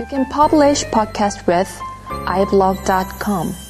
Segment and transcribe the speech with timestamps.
[0.00, 1.68] You can publish podcast with
[2.08, 3.69] iblog.com.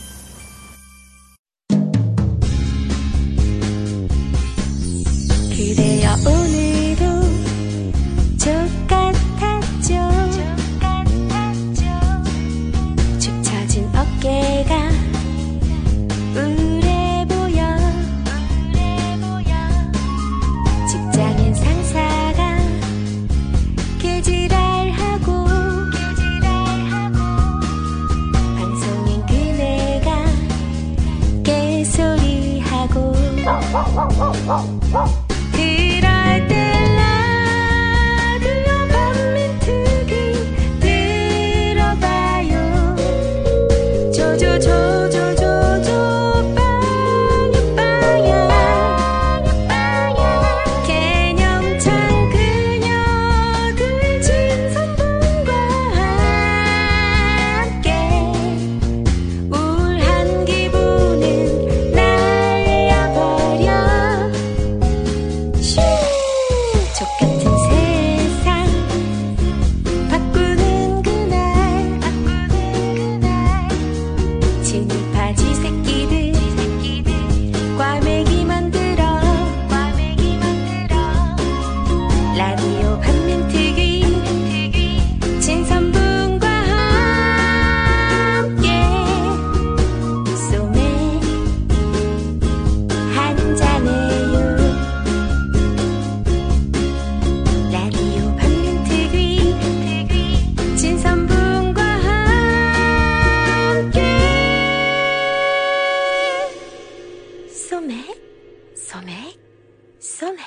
[110.20, 110.44] 소맥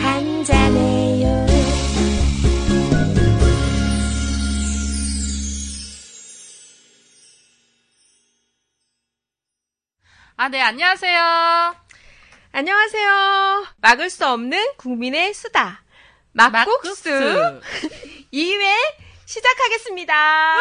[0.00, 1.46] 한잔해요
[10.36, 11.76] 아, 네, 안녕하세요.
[12.52, 13.66] 안녕하세요.
[13.76, 15.82] 막을 수 없는 국민의 수다.
[16.32, 17.10] 막국수,
[18.32, 18.74] 2회
[19.26, 20.56] 시작하겠습니다.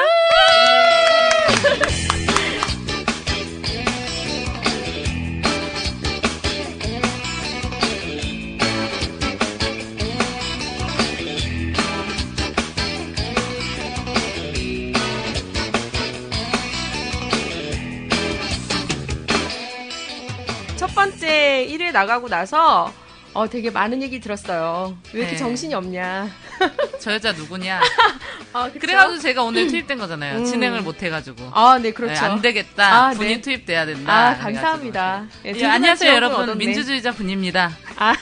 [20.99, 22.91] 번째 1회 나가고 나서
[23.33, 24.97] 어, 되게 많은 얘기 들었어요.
[25.13, 25.37] 왜 이렇게 네.
[25.37, 26.27] 정신이 없냐.
[26.99, 27.79] 저 여자 누구냐?
[28.51, 28.69] 아?
[28.69, 30.39] 그래가지고 제가 오늘 투입된 거잖아요.
[30.39, 30.45] 음.
[30.45, 31.51] 진행을 못 해가지고.
[31.53, 32.13] 아, 네, 그렇죠.
[32.13, 33.07] 네, 안 되겠다.
[33.07, 33.41] 아, 분이 네.
[33.41, 34.11] 투입돼야 된다.
[34.11, 34.37] 아.
[34.37, 35.27] 감사합니다.
[35.43, 36.41] 네, 예, 안녕하세요, 여러분.
[36.41, 36.65] 얻었네.
[36.65, 37.71] 민주주의자 분입니다.
[37.95, 38.13] 아,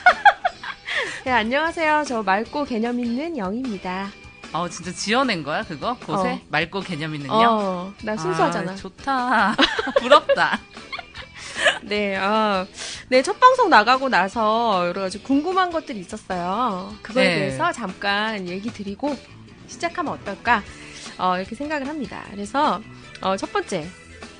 [1.26, 2.04] 네, 안녕하세요.
[2.06, 4.10] 저 맑고 개념 있는 영입니다.
[4.54, 5.96] 어, 진짜 지어낸 거야, 그거?
[6.06, 6.30] 곳에?
[6.30, 6.42] 어.
[6.50, 7.34] 맑고 개념 있는요?
[7.34, 8.74] 어, 나 순수하잖아.
[8.74, 9.56] 아, 좋다.
[10.00, 10.60] 부럽다.
[11.84, 12.66] 네, 아,
[13.10, 16.94] 네, 첫 방송 나가고 나서 여러 가지 궁금한 것들이 있었어요.
[17.02, 17.36] 그거에 네.
[17.40, 19.16] 대해서 잠깐 얘기 드리고
[19.68, 20.64] 시작하면 어떨까,
[21.18, 22.24] 어, 이렇게 생각을 합니다.
[22.32, 22.82] 그래서,
[23.22, 23.88] 어, 첫 번째,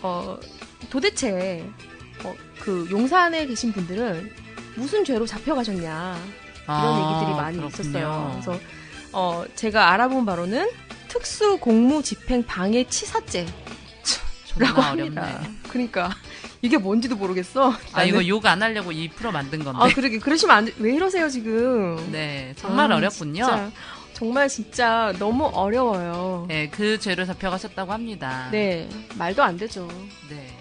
[0.02, 0.38] 어,
[0.90, 1.66] 도대체,
[2.24, 4.32] 어, 그 용산에 계신 분들은
[4.76, 6.18] 무슨 죄로 잡혀가셨냐.
[6.64, 7.82] 이런 아, 얘기들이 많이 그렇군요.
[7.90, 8.42] 있었어요.
[8.44, 8.60] 그래서,
[9.14, 10.70] 어, 제가 알아본 바로는
[11.08, 13.48] 특수 공무 집행 방해 치사죄.
[14.60, 15.22] 라고 어렵네.
[15.22, 15.42] 합니다.
[15.70, 16.10] 그러니까
[16.68, 17.72] 이게 뭔지도 모르겠어.
[17.94, 18.28] 아, 이거 나는.
[18.28, 19.80] 욕안 하려고 이 프로 만든 건데.
[19.82, 20.74] 아 그러게 그러시면 안 돼.
[20.80, 22.10] 왜 이러세요 지금?
[22.12, 23.46] 네, 정말 아, 어렵군요.
[23.46, 23.72] 진짜,
[24.12, 26.46] 정말 진짜 너무 어려워요.
[26.50, 28.50] 네, 그 죄로 잡혀가셨다고 합니다.
[28.52, 29.88] 네, 말도 안 되죠.
[30.30, 30.58] 네.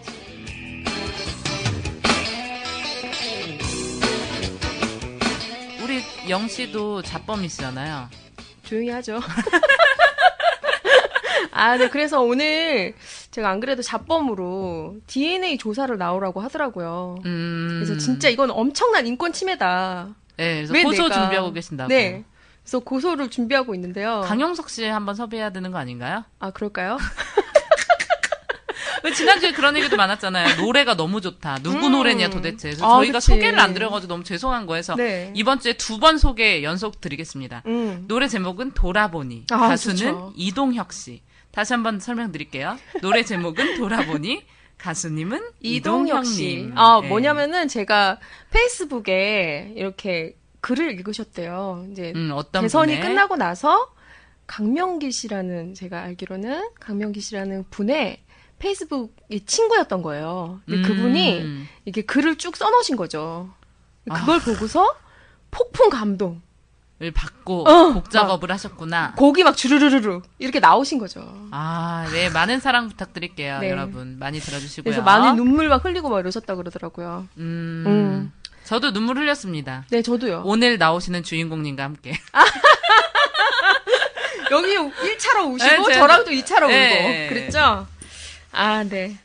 [5.82, 8.08] 우리 영 씨도 자범이시잖아요.
[8.62, 9.20] 조용히 하죠.
[11.56, 11.88] 아, 네.
[11.88, 12.94] 그래서 오늘
[13.30, 17.18] 제가 안 그래도 자범으로 DNA 조사를 나오라고 하더라고요.
[17.24, 17.68] 음.
[17.82, 20.08] 그래서 진짜 이건 엄청난 인권 침해다.
[20.36, 21.88] 네, 그래서 왜 고소 내가- 준비하고 계신다고.
[21.88, 22.24] 네.
[22.62, 24.22] 그래서 고소를 준비하고 있는데요.
[24.26, 26.24] 강영석 씨 한번 섭외해야 되는 거 아닌가요?
[26.40, 26.98] 아, 그럴까요?
[29.04, 30.56] 왜 지난주에 그런 얘기도 많았잖아요.
[30.56, 31.58] 노래가 너무 좋다.
[31.62, 31.92] 누구 음.
[31.92, 32.70] 노래냐 도대체.
[32.70, 33.26] 그래서 아, 저희가 그치.
[33.32, 35.30] 소개를 안 드려가지고 너무 죄송한 거여서 네.
[35.34, 37.62] 이번 주에 두 번 소개 연속 드리겠습니다.
[37.66, 38.04] 음.
[38.08, 39.44] 노래 제목은 돌아보니.
[39.52, 40.32] 아, 가수는 좋죠.
[40.34, 41.22] 이동혁 씨.
[41.56, 42.76] 다시 한번 설명드릴게요.
[43.00, 44.44] 노래 제목은 돌아보니.
[44.76, 46.70] 가수님은 이동혁 씨.
[46.74, 47.08] 아, 네.
[47.08, 48.20] 뭐냐면은 제가
[48.50, 51.86] 페이스북에 이렇게 글을 읽으셨대요.
[51.90, 53.00] 이제 음, 대선이 분의?
[53.00, 53.90] 끝나고 나서
[54.46, 58.22] 강명기 씨라는 제가 알기로는 강명기 씨라는 분의
[58.58, 60.60] 페이스북이 친구였던 거예요.
[60.66, 60.82] 근데 음.
[60.82, 63.48] 그분이 이렇게 글을 쭉 써놓으신 거죠.
[64.10, 64.20] 아.
[64.20, 64.94] 그걸 보고서
[65.50, 66.42] 폭풍 감동.
[66.98, 69.12] 받고 어, 곡 작업을 하셨구나.
[69.16, 71.22] 곡이 막 주르르르르 이렇게 나오신 거죠.
[71.50, 73.70] 아, 네, 많은 사랑 부탁드릴게요, 네.
[73.70, 74.18] 여러분.
[74.18, 74.84] 많이 들어주시고요.
[74.84, 77.28] 그래서 많은 눈물 막 흘리고 막 이러셨다 그러더라고요.
[77.36, 78.32] 음, 음.
[78.64, 79.84] 저도 눈물 흘렸습니다.
[79.90, 80.42] 네, 저도요.
[80.44, 82.18] 오늘 나오시는 주인공님과 함께.
[84.50, 87.24] 여기 1차로 우시고 네, 저랑 또 2차로 네.
[87.26, 87.86] 울고 그랬죠?
[88.52, 89.18] 아, 네.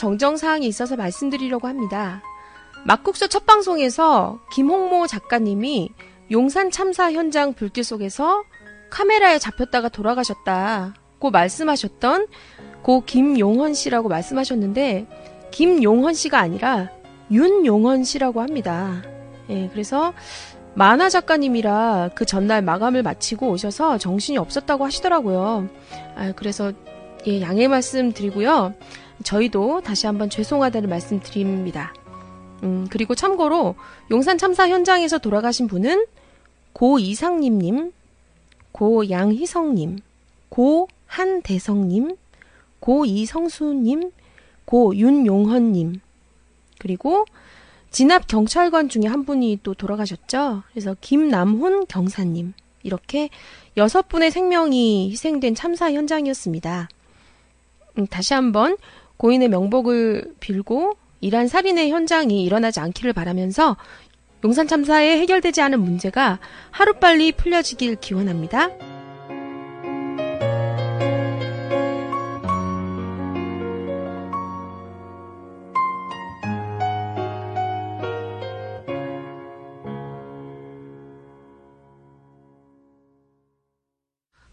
[0.00, 2.22] 정정사항이 있어서 말씀드리려고 합니다.
[2.86, 5.90] 막국수 첫 방송에서 김홍모 작가님이
[6.30, 8.44] 용산 참사 현장 불길 속에서
[8.88, 12.28] 카메라에 잡혔다가 돌아가셨다고 말씀하셨던
[12.82, 15.06] 고 김용헌 씨라고 말씀하셨는데
[15.50, 16.88] 김용헌 씨가 아니라
[17.30, 19.02] 윤용헌 씨라고 합니다.
[19.50, 20.14] 예, 그래서
[20.74, 25.68] 만화 작가님이라 그 전날 마감을 마치고 오셔서 정신이 없었다고 하시더라고요.
[26.16, 26.72] 아, 그래서
[27.26, 28.72] 예, 양해 말씀 드리고요.
[29.24, 31.92] 저희도 다시 한번 죄송하다는 말씀 드립니다.
[32.62, 33.74] 음, 그리고 참고로
[34.10, 36.06] 용산 참사 현장에서 돌아가신 분은
[36.72, 37.92] 고 이상림님,
[38.72, 39.98] 고 양희성님,
[40.48, 42.16] 고 한대성님,
[42.80, 44.10] 고 이성수님,
[44.64, 46.00] 고 윤용헌님,
[46.78, 47.24] 그리고
[47.90, 50.62] 진압 경찰관 중에 한 분이 또 돌아가셨죠.
[50.70, 53.30] 그래서 김남훈 경사님 이렇게
[53.76, 56.88] 여섯 분의 생명이 희생된 참사 현장이었습니다.
[57.98, 58.76] 음, 다시 한번
[59.20, 63.76] 고인의 명복을 빌고 이란 살인의 현장이 일어나지 않기를 바라면서
[64.42, 66.38] 용산 참사에 해결되지 않은 문제가
[66.70, 68.70] 하루빨리 풀려지길 기원합니다.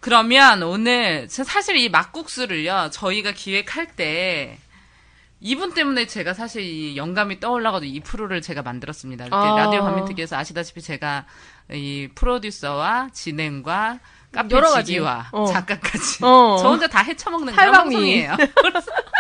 [0.08, 4.58] 그러면 오늘 저 사실 이 막국수를요 저희가 기획할 때
[5.42, 9.26] 이분 때문에 제가 사실 이 영감이 떠올라가지고 이 프로를 제가 만들었습니다.
[9.32, 9.56] 아.
[9.58, 11.26] 라디오 반민특위에서 아시다시피 제가
[11.74, 14.00] 이 프로듀서와 진행과
[14.32, 14.82] 카페 여러.
[14.82, 15.46] 지기와 어.
[15.48, 16.56] 작가까지 어.
[16.62, 17.72] 저 혼자 다 헤쳐먹는 그런.
[17.74, 18.38] 방송이에요.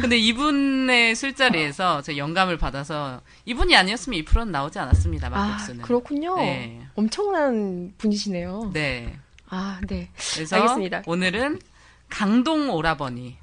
[0.00, 5.28] 근데 이분의 술자리에서 제 영감을 받아서 이분이 아니었으면 이 프로는 나오지 않았습니다.
[5.28, 5.82] 아, 막국수는.
[5.82, 6.36] 그렇군요.
[6.36, 6.80] 네.
[6.94, 8.70] 엄청난 분이시네요.
[8.72, 9.18] 네.
[9.48, 10.10] 아, 네.
[10.34, 11.02] 그래서 알겠습니다.
[11.06, 11.60] 오늘은
[12.08, 13.36] 강동 오라버니,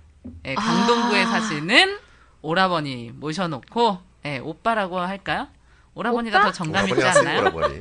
[0.45, 1.27] 예, 강동구에 아.
[1.27, 1.97] 사시는
[2.41, 5.47] 오라버니 모셔놓고 예, 오빠라고 할까요?
[5.95, 6.45] 오라버니가 오빠?
[6.47, 7.41] 더 정감 있지 오라버니 않나요?
[7.41, 7.79] 오라버니.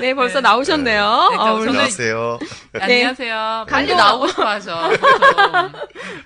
[0.00, 0.42] 네, 벌써 네.
[0.42, 1.02] 나오셨네요.
[1.30, 2.38] 그러니까 아, 우리 저는- 안녕하세요.
[2.80, 3.66] 안녕하세요.
[3.68, 3.96] 빨리 강동.
[3.96, 4.88] 나오고 싶어 하셔.
[4.90, 4.98] 좀.
[5.00, 5.72] 그러니까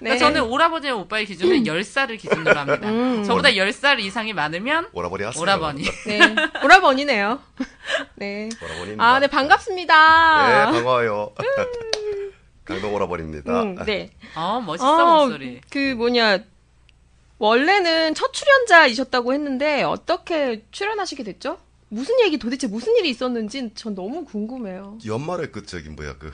[0.00, 0.18] 네.
[0.18, 2.88] 저는 오라버니와 오빠의 기준은 10살을 기준으로 합니다.
[2.88, 3.24] 음.
[3.24, 5.40] 저보다 10살 이상이 많으면 오라버니 하세요.
[5.42, 5.82] 오라버니.
[6.06, 6.20] 네.
[6.64, 7.40] 오라버니네요.
[8.16, 8.48] 네.
[8.62, 9.04] 오라버니입니다.
[9.04, 10.48] 아, 네, 반갑습니다.
[10.48, 11.32] 네, 반가워요.
[12.64, 13.62] 강동 오라버니입니다.
[13.62, 14.10] 음, 네.
[14.36, 15.60] 어, 멋있어, 어, 목소리.
[15.70, 16.38] 그 뭐냐
[17.38, 21.58] 원래는 첫 출연자이셨다고 했는데 어떻게 출연하시게 됐죠?
[21.92, 24.98] 무슨 얘기 도대체 무슨 일이 있었는지 전 너무 궁금해요.
[25.04, 26.32] 연말에 그 저기 뭐야 그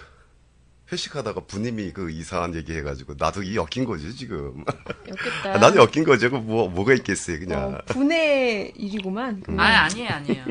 [0.93, 4.65] 회식하다가 부님이 그 이상한 얘기 해가지고 나도 이 엮인 거지 지금.
[5.09, 5.55] 였겠다.
[5.55, 6.31] 아, 나도 엮인 거죠.
[6.31, 7.75] 그뭐 뭐가 있겠어요 그냥.
[7.75, 9.43] 어, 분의 일이구만.
[9.59, 10.45] 아, 아니에요, 아니에요.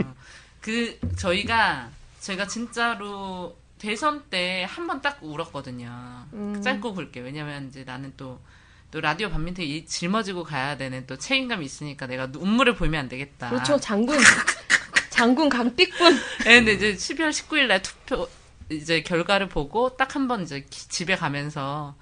[0.62, 1.90] 그, 저희가,
[2.20, 5.90] 저희가 진짜로 대선 때 한 번 딱 울었거든요.
[6.34, 6.62] 음.
[6.62, 7.22] 짧고 굵게.
[7.22, 8.40] 왜냐면 이제 나는 또,
[8.92, 13.50] 또 라디오 반민트 이 짊어지고 가야 되는 또 책임감이 있으니까 내가 눈물을 보이면 안 되겠다.
[13.50, 13.80] 그렇죠.
[13.80, 14.18] 장군.
[15.18, 16.14] 장군 강빛군.
[16.46, 18.30] 네, 근데 이제 12월 19일 날 투표,
[18.70, 21.96] 이제 결과를 보고 딱 한 번 이제 기- 집에 가면서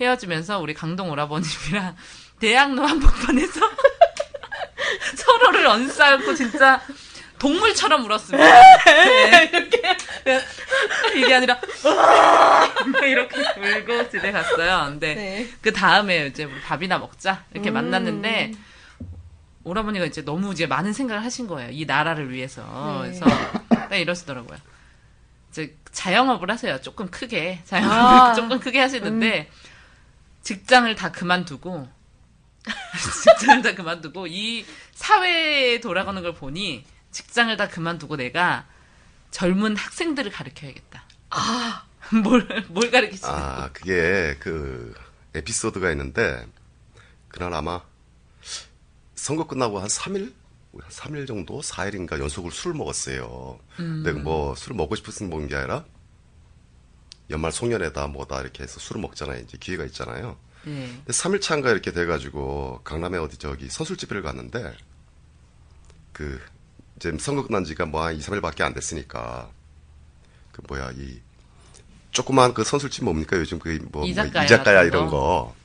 [0.00, 1.96] 헤어지면서 우리 강동 오라버님이랑
[2.40, 3.60] 대학로 한복판에서
[5.16, 6.80] 서로를 언싸고 진짜
[7.38, 8.60] 동물처럼 울었습니다.
[8.84, 9.50] 네.
[9.52, 9.82] 이렇게.
[11.16, 11.60] 이게 아니라,
[13.02, 14.86] 이렇게 울고 집에 갔어요.
[14.90, 15.48] 근데 네.
[15.60, 17.44] 그 다음에 이제 우리 밥이나 먹자.
[17.52, 17.74] 이렇게 음.
[17.74, 18.52] 만났는데,
[19.64, 21.70] 오라버니가 이제 너무 이제 많은 생각을 하신 거예요.
[21.70, 22.62] 이 나라를 위해서.
[23.02, 23.18] 네.
[23.18, 23.26] 그래서
[23.68, 24.58] 딱 이러시더라고요.
[25.50, 26.80] 이제 자영업을 하세요.
[26.80, 27.60] 조금 크게.
[27.64, 28.34] 자영업을 아.
[28.34, 29.50] 조금 크게 하시는데,
[30.42, 31.88] 직장을 다 그만두고,
[33.24, 34.64] 직장을 다 그만두고, 이
[34.94, 38.66] 사회에 돌아가는 걸 보니, 직장을 다 그만두고 내가
[39.30, 41.04] 젊은 학생들을 가르쳐야겠다.
[41.30, 41.84] 아,
[42.22, 43.26] 뭘, 뭘 가르치지?
[43.26, 44.94] 아 그게 그
[45.34, 46.46] 에피소드가 있는데
[47.28, 47.80] 그날 아마
[49.22, 50.32] 선거 끝나고 한 3일?
[50.80, 51.60] 한 3일 정도?
[51.60, 53.60] 4일인가 연속으로 술을 먹었어요.
[53.76, 55.84] 근데 뭐 술을 먹고 싶어서 먹은 게 아니라
[57.30, 59.38] 연말 송년회다 뭐다 이렇게 해서 술을 먹잖아요.
[59.42, 60.36] 이제 기회가 있잖아요.
[60.66, 60.70] 예.
[60.70, 64.74] 근데 3일 차인가 이렇게 돼가지고 강남에 어디 저기 선술집을 갔는데
[66.12, 66.40] 그
[66.96, 69.50] 이제 선거 끝난 지가 뭐 한 2, 3일밖에 안 됐으니까
[70.50, 71.20] 그 뭐야 이
[72.10, 75.10] 조그만 그 선술집 뭡니까 요즘 그뭐 이자카야 이자카야 같은 이런 거.
[75.10, 75.61] 거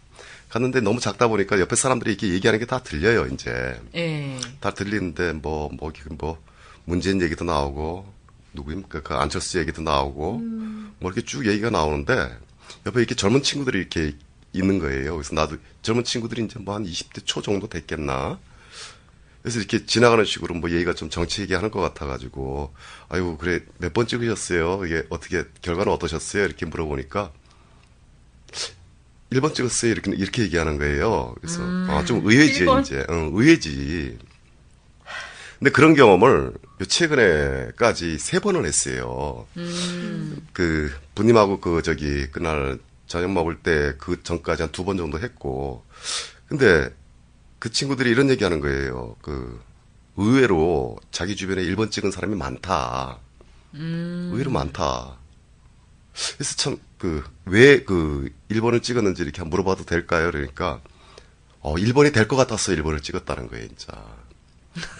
[0.57, 4.37] 갔는데 너무 작다 보니까 옆에 사람들이 이렇게 얘기하는 게 다 들려요 이제 예.
[4.59, 6.37] 다 들리는데 뭐 뭐 뭐
[6.85, 8.11] 문재인 얘기도 나오고
[8.53, 10.39] 누구입니까 그 안철수 얘기도 나오고
[10.99, 12.37] 뭐 이렇게 쭉 얘기가 나오는데
[12.85, 14.13] 옆에 이렇게 젊은 친구들이 이렇게
[14.53, 15.13] 있는 거예요.
[15.15, 18.39] 그래서 나도 젊은 친구들이 이제 뭐 한 20대 초 정도 됐겠나.
[19.41, 22.73] 그래서 이렇게 지나가는 식으로 뭐 얘기가 좀 정치 얘기하는 것 같아가지고
[23.09, 24.85] 아유 그래 몇 번 찍으셨어요?
[24.85, 26.43] 이게 어떻게 결과는 어떠셨어요?
[26.45, 27.31] 이렇게 물어보니까
[29.31, 29.91] 1번 찍었어요.
[29.91, 31.35] 이렇게 이렇게 얘기하는 거예요.
[31.41, 32.81] 그래서 아, 좀 의외지 일 번?
[32.81, 34.17] 이제 응, 의외지.
[35.59, 39.47] 근데 그런 경험을 요 최근에까지 세 번을 했어요.
[40.53, 45.83] 그 부님하고 그 저기 그날 저녁 먹을 때 그 전까지 한 두 번 정도 했고
[46.47, 46.89] 근데
[47.59, 49.15] 그 친구들이 이런 얘기 하는 거예요.
[49.21, 49.59] 그
[50.15, 53.19] 의외로 자기 주변에 1번 찍은 사람이 많다.
[54.31, 55.17] 의외로 많다.
[56.35, 60.31] 그래서 참 그 왜 그 1번을 찍었는지 이렇게 한번 물어봐도 될까요?
[60.31, 60.81] 그러니까
[61.61, 63.93] 어 1번이 될 것 같아서 1번을 찍었다는 거예요, 진짜.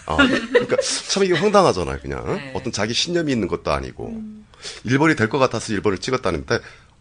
[0.06, 0.76] 아, 그러니까
[1.10, 2.26] 참 이게 황당하잖아요, 그냥.
[2.26, 2.52] 네.
[2.54, 4.22] 어떤 자기 신념이 있는 것도 아니고.
[4.86, 6.58] 1번이 될 것 같아서 1번을 찍었다는데,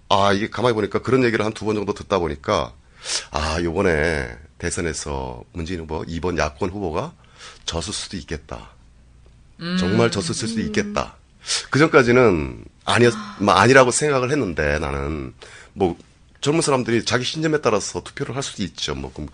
[0.10, 2.74] 아, 이게 가만히 보니까 그런 얘기를 한 두 번 정도 듣다 보니까,
[3.32, 7.14] 아, 요번에 대선에서 문재인 후보, 2번 야권 후보가
[7.66, 8.70] 졌을 수도 있겠다.
[9.80, 11.18] 정말 졌을 수도 있겠다.
[11.70, 15.34] 그 전까지는 아니었, 뭐 아니라고 생각을 했는데 나는
[15.74, 15.98] 뭐
[16.42, 18.96] 젊은 사람들이 자기 신념에 따라서 투표를 할 수도 있죠.
[18.96, 19.30] 뭐 그럼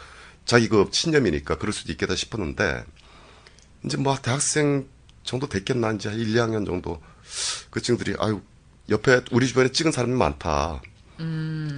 [0.45, 2.83] 자기 그 신념이니까 그럴 수도 있겠다 싶었는데
[3.85, 4.87] 이제 뭐 대학생
[5.23, 7.01] 정도 됐겠나 이제 한 1, 2학년 정도
[7.69, 8.41] 그 친구들이 아유
[8.89, 10.81] 옆에 우리 주변에 찍은 사람이 많다.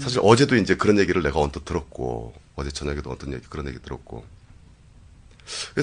[0.01, 4.25] 사실 어제도 이제 그런 얘기를 내가 언뜻 들었고 어제 저녁에도 어떤 얘기 그런 얘기 들었고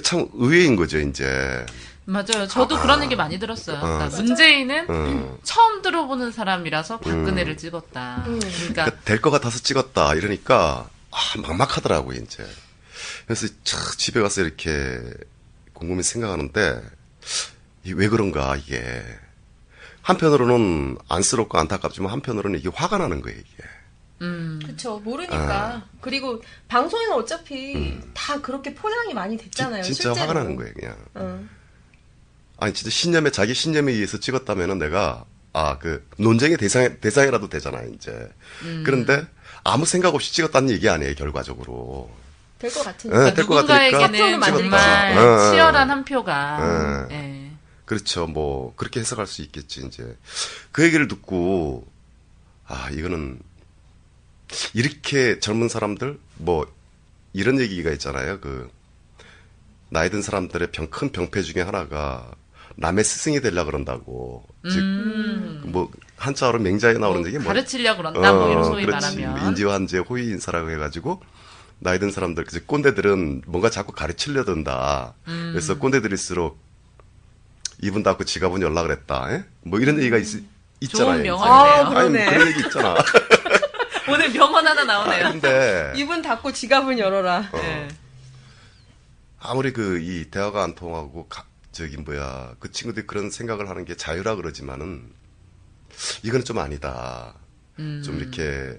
[0.02, 1.64] 참 의외인 거죠 이제
[2.04, 2.48] 맞아요.
[2.48, 3.80] 저도 그런 얘기 많이 들었어요.
[3.80, 5.38] 그러니까 문재인은 어.
[5.44, 8.22] 처음 들어보는 사람이라서 박근혜를 찍었다.
[8.24, 8.48] 그러니까
[8.84, 11.16] 그러니까 될 것 같아서 찍었다 이러니까 아,
[11.46, 12.44] 막막하더라고요 이제
[13.26, 14.98] 그래서 촥 집에 가서 이렇게
[15.74, 16.82] 곰곰이 생각하는데
[17.84, 19.02] 이왜 그런가 이게
[20.02, 23.64] 한편으로는 안쓰럽고 안타깝지만 한편으로는 이게 화가 나는 거예요 이게
[24.66, 29.82] 그쵸 모르니까 그리고 방송에는 어차피 다 그렇게 포장이 많이 지- 됐잖아요.
[29.82, 30.16] 진짜 실제로.
[30.16, 31.44] 화가 나는 거예요 그냥 어.
[32.62, 38.28] 아니 진짜 신념에 자기 신념에 의해서 찍었다면은 내가 아 그 논쟁의 대상 대상이라도 되잖아요 이제
[38.84, 39.26] 그런데
[39.64, 42.10] 아무 생각 없이 찍었다는 얘기 아니에요 결과적으로
[42.58, 43.26] 될 것 같으니까.
[43.28, 44.40] 예, 될것 같으니까 누군가에게는.
[44.58, 45.50] 정말 어, 어.
[45.50, 47.14] 치열한 한 표가 예.
[47.16, 47.50] 예.
[47.84, 48.26] 그렇죠.
[48.28, 50.16] 뭐 그렇게 해석할 수 있겠지 이제
[50.70, 51.84] 그 얘기를 듣고
[52.66, 53.40] 아 이거는
[54.72, 56.72] 이렇게 젊은 사람들 뭐
[57.32, 58.38] 이런 얘기가 있잖아요.
[58.40, 58.70] 그
[59.88, 62.30] 나이 든 사람들의 병, 큰 병폐 중에 하나가
[62.76, 64.44] 남의 스승이 되려 그런다고.
[64.64, 65.60] 음.
[65.64, 69.16] 즉뭐 한자어로 맹자에 나오는 얘기 뭐 가르치려 그런다 뭐 이런 소위 그렇지.
[69.18, 71.20] 말하면 인지환제 호의인사라고 해가지고
[71.80, 75.14] 나이 든 사람들 그 꼰대들은 뭔가 자꾸 가르치려 든다.
[75.28, 75.50] 음.
[75.52, 76.58] 그래서 꼰대들일수록
[77.82, 79.32] 입은 닫고 지갑은 연락을 했다.
[79.32, 79.44] 에?
[79.64, 80.26] 뭐 이런 얘기가 있,
[80.80, 81.14] 있잖아요.
[81.14, 81.22] 좋은.
[81.22, 81.36] 명언이네요.
[81.52, 82.26] 아, 아니 그러네.
[82.26, 82.94] 그런 얘기 있잖아.
[84.08, 85.30] 오늘 명언 하나 나오네요.
[85.32, 87.48] 근데 입은 닫고 지갑은 열어라.
[87.52, 87.58] 어.
[87.58, 87.88] 예.
[89.40, 93.96] 아무리 그 이 대화가 안 통하고 가- 저기 뭐야 그 친구들이 그런 생각을 하는 게
[93.96, 95.10] 자유라 그러지만은
[96.22, 97.34] 이건 좀 아니다.
[97.78, 98.02] 음.
[98.04, 98.76] 좀 이렇게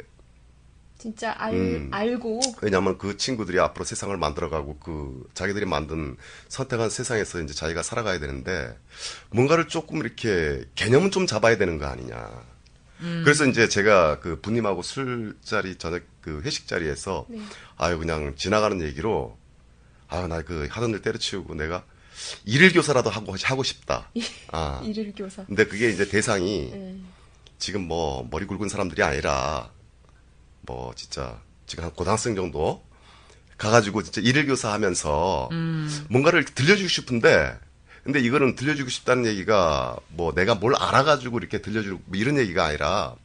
[0.97, 1.89] 진짜 알 음.
[1.91, 6.15] 알고 왜냐하면 그 친구들이 앞으로 세상을 만들어가고 그 자기들이 만든
[6.47, 8.77] 선택한 세상에서 이제 자기가 살아가야 되는데
[9.31, 12.53] 뭔가를 조금 이렇게 개념은 좀 잡아야 되는 거 아니냐.
[13.25, 17.27] 그래서 이제 제가 그 부님하고 술자리 저녁 그 회식 자리에서
[17.75, 19.38] 아유 그냥 지나가는 얘기로
[20.07, 21.83] 아유 나 그 하던 일 때려치우고 내가
[22.46, 24.10] 일일 교사라도 하고 하고 싶다.
[24.51, 24.82] 아.
[24.84, 25.46] 일일 교사.
[25.46, 26.96] 근데 그게 이제 대상이 예.
[27.58, 29.72] 지금 뭐 머리 굵은 사람들이 아니라
[30.62, 32.84] 뭐 진짜 지금 한 고등학생 정도
[33.58, 35.50] 가가지고 진짜 일일 교사 하면서
[36.10, 37.58] 뭔가를 들려주고 싶은데
[38.03, 43.15] 근데 이거는 들려주고 싶다는 얘기가 뭐 내가 뭘 알아가지고 이렇게 들려주고 뭐 이런 얘기가 아니라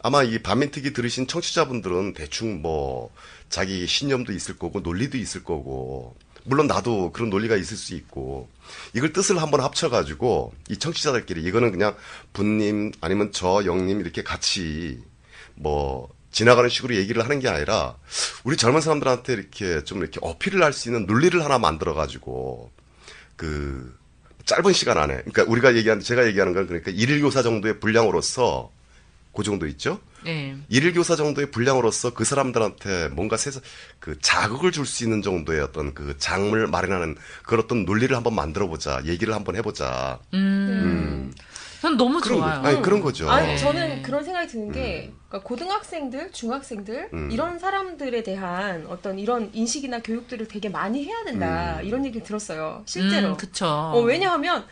[0.00, 3.10] 아마 이 반민특위 들으신 청취자분들은 대충 뭐
[3.48, 6.16] 자기 신념도 있을 거고 논리도 있을 거고
[6.48, 8.48] 물론 나도 그런 논리가 있을 수 있고
[8.94, 11.94] 이걸 뜻을 한번 합쳐가지고 이 청취자들끼리 이거는 그냥
[12.32, 15.02] 분님 아니면 저 영님 이렇게 같이
[15.54, 17.96] 뭐 지나가는 식으로 얘기를 하는 게 아니라
[18.44, 22.70] 우리 젊은 사람들한테 이렇게 좀 이렇게 어필을 할 수 있는 논리를 하나 만들어 가지고
[23.36, 23.96] 그
[24.44, 28.70] 짧은 시간 안에 그러니까 우리가 얘기하는 제가 얘기하는 건 그러니까 일일 교사 정도의 분량으로서
[29.38, 30.00] 그 정도 있죠.
[30.26, 30.56] 예.
[30.68, 33.62] 일일 교사 정도의 분량으로서 그 사람들한테 뭔가 세상
[34.00, 37.14] 그 자극을 줄 수 있는 정도의 어떤 그 장을 마련하는
[37.44, 39.00] 그런 어떤 논리를 한번 만들어 보자.
[39.04, 40.18] 얘기를 한번 해보자.
[40.34, 41.32] 음.
[41.80, 42.62] 전 너무 그런 좋아요.
[42.62, 43.30] 거, 아니 그런 거죠.
[43.30, 43.56] 아니 네.
[43.56, 47.30] 저는 그런 생각이 드는 게 그러니까 고등학생들, 중학생들 음.
[47.30, 51.86] 이런 사람들에 대한 어떤 이런 인식이나 교육들을 되게 많이 해야 된다 음.
[51.86, 52.82] 이런 얘기를 들었어요.
[52.86, 53.28] 실제로.
[53.28, 53.66] 음, 그쵸.
[53.66, 54.64] 어, 왜냐하면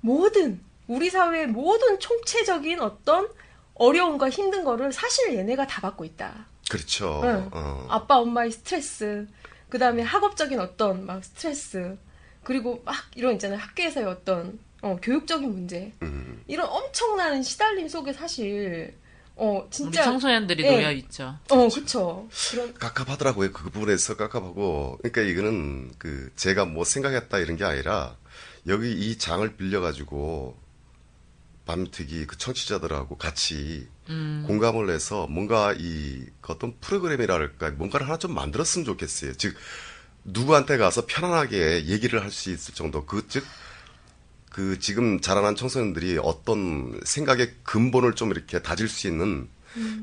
[0.00, 3.28] 모든 우리 사회의 모든 총체적인 어떤
[3.74, 6.46] 어려움과 힘든 거를 사실 얘네가 다 받고 있다.
[6.70, 7.20] 그렇죠.
[7.24, 7.48] 응.
[7.52, 7.86] 어.
[7.88, 9.26] 아빠 엄마의 스트레스,
[9.68, 11.96] 그 다음에 학업적인 어떤 막 스트레스,
[12.42, 16.42] 그리고 막 이런 있잖아요 학교에서의 어떤 어, 교육적인 문제 음.
[16.46, 18.94] 이런 엄청난 시달림 속에 사실
[19.36, 20.70] 어 우리 진짜 청소년들이 예.
[20.70, 21.36] 놓여 있죠.
[21.50, 23.50] 어 그쵸 그런 깝깝하더라고요.
[23.52, 24.98] 그 부분에서 깝깝하고.
[25.02, 28.16] 그러니까 이거는 그 제가 뭐 생각했다 이런 게 아니라
[28.68, 30.56] 여기 이 장을 빌려 가지고
[31.66, 34.44] 밤튀기 그 청취자들하고 같이 음.
[34.46, 39.34] 공감을 해서 뭔가 이 어떤 프로그램이랄까 뭔가를 하나 좀 만들었으면 좋겠어요.
[39.34, 39.56] 즉
[40.24, 43.44] 누구한테 가서 편안하게 얘기를 할 수 있을 정도 그즉
[44.50, 49.48] 그 지금 자라난 청소년들이 어떤 생각의 근본을 좀 이렇게 다질 수 있는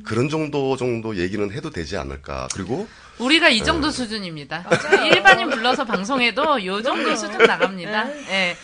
[0.04, 2.48] 그런 정도 정도 얘기는 해도 되지 않을까.
[2.54, 2.88] 그리고
[3.20, 3.64] 우리가 이 네.
[3.64, 4.66] 정도 수준입니다.
[5.06, 8.04] 일반인 불러서 방송해도 요 정도 수준 나갑니다.
[8.06, 8.26] 네.
[8.30, 8.58] 예.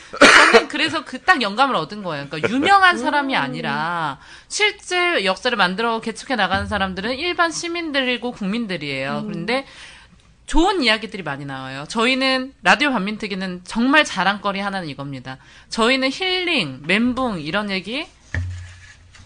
[0.52, 2.28] 저는 그래서 그 딱 영감을 얻은 거예요.
[2.30, 9.24] 그러니까 유명한 사람이 아니라 실제 역사를 만들어 개척해 나가는 사람들은 일반 시민들이고 국민들이에요.
[9.28, 9.66] 그런데
[10.46, 11.84] 좋은 이야기들이 많이 나와요.
[11.90, 15.38] 저희는 라디오 반민특위는 정말 자랑거리 하나는 이겁니다.
[15.70, 18.08] 저희는 힐링, 멘붕 이런 얘기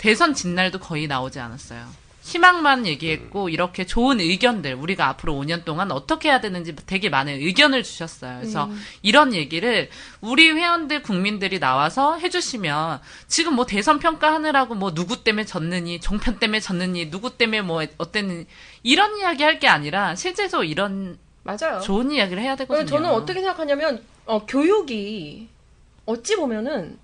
[0.01, 1.85] 대선 진날도 거의 나오지 않았어요.
[2.23, 7.83] 희망만 얘기했고 이렇게 좋은 의견들 우리가 앞으로 5년 동안 어떻게 해야 되는지 되게 많은 의견을
[7.83, 8.39] 주셨어요.
[8.39, 8.67] 그래서
[9.03, 9.89] 이런 얘기를
[10.21, 16.59] 우리 회원들 국민들이 나와서 해주시면 지금 뭐 대선 평가하느라고 뭐 누구 때문에 졌느니 종편 때문에
[16.61, 18.47] 졌느니 누구 때문에 뭐 어땠느니
[18.81, 21.79] 이런 이야기 할 게 아니라 실제로 이런 맞아요.
[21.83, 22.85] 좋은 이야기를 해야 되거든요.
[22.87, 25.47] 저는 어떻게 생각하냐면 어, 교육이
[26.07, 26.97] 어찌 보면은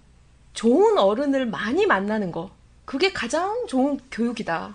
[0.53, 2.49] 좋은 어른을 많이 만나는 거
[2.87, 4.73] 그게 가장 좋은 교육이다.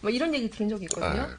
[0.00, 1.22] 뭐 이런 얘기 들은 적이 있거든요.
[1.22, 1.36] 아,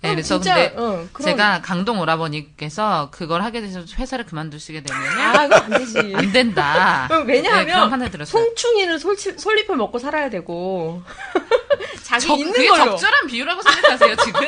[0.00, 5.18] 네, 그래서 진짜, 근데 어, 그런- 제가 강동 오라버니께서 그걸 하게 되셔서 회사를 그만두시게 되면은
[5.20, 5.98] 아안 되지.
[6.16, 7.06] 안 된다.
[7.10, 8.24] 네, 왜냐하면 들었어요.
[8.42, 11.02] 송충이는 솔, 솔잎을 먹고 살아야 되고
[12.02, 14.40] 자기 저 있는 그게 걸로 적절한 비유라고 생각하세요 지금?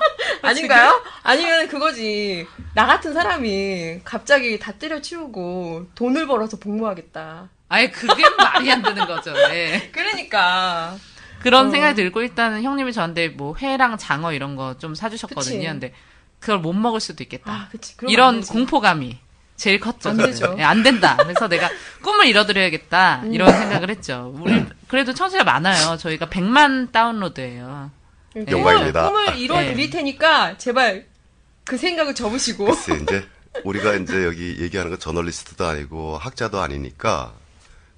[0.40, 1.02] 아닌가요?
[1.22, 7.50] 아니면 그거지 나 같은 사람이 갑자기 다 때려치우고 돈을 벌어서 복무하겠다.
[7.70, 9.32] 아예 그게 말이 안 되는 거죠.
[9.32, 9.90] 네.
[9.92, 10.96] 그러니까
[11.40, 11.70] 그런 어.
[11.70, 15.56] 생각이 들고 일단은 형님이 저한테 뭐 회랑 장어 이런 거 좀 사주셨거든요.
[15.56, 15.66] 그치.
[15.66, 15.94] 근데
[16.40, 17.52] 그걸 못 먹을 수도 있겠다.
[17.52, 17.68] 아
[18.08, 18.40] 이런.
[18.42, 19.18] 공포감이
[19.56, 20.10] 제일 컸죠.
[20.10, 20.16] 안.
[20.16, 20.56] 되죠.
[20.58, 21.16] 예, 안 된다.
[21.22, 21.70] 그래서 내가
[22.02, 23.20] 꿈을 이뤄드려야겠다.
[23.24, 23.34] 음.
[23.34, 24.34] 이런 생각을 했죠.
[24.36, 25.96] 우리 그래도 청취자 많아요.
[25.96, 27.90] 저희가 100만 다운로드예요.
[28.50, 29.08] 영광입니다.
[29.08, 29.90] 꿈을, 꿈을 이뤄 드릴 네.
[29.90, 31.06] 테니까 제발
[31.64, 33.28] 그 생각을 접으시고 글쎄 이제
[33.64, 37.34] 우리가 이제 여기 얘기하는 건 저널리스트도 아니고 학자도 아니니까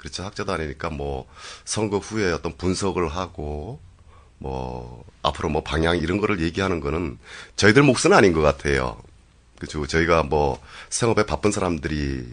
[0.03, 1.29] 그렇죠 학자도 아니니까 뭐
[1.65, 3.79] 선거 후에 어떤 분석을 하고
[4.39, 7.19] 뭐 앞으로 뭐 방향 이런 거를 얘기하는 거는
[7.55, 9.01] 저희들 몫은 아닌 것 같아요.
[9.61, 10.61] 그죠 저희가 뭐
[10.91, 12.27] 생업에 바쁜 사람들이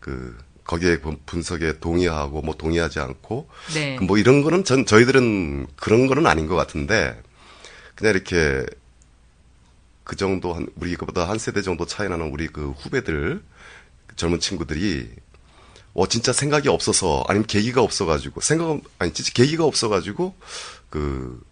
[0.00, 3.96] 그 거기에 분- 분석에 동의하고 뭐 동의하지 않고 네.
[4.00, 7.16] 뭐 이런 거는 전 저희들은 그런 거는 아닌 것 같은데
[7.94, 8.66] 그냥 이렇게
[10.02, 13.40] 그 정도 한 우리 그보다 한 세대 정도 차이 나는 우리 그 후배들
[14.08, 15.08] 그 젊은 친구들이
[15.94, 20.34] 어 진짜 생각이 없어서 아니면 계기가 없어가지고 생각 아니 진짜 계기가 없어가지고
[20.88, 21.42] 그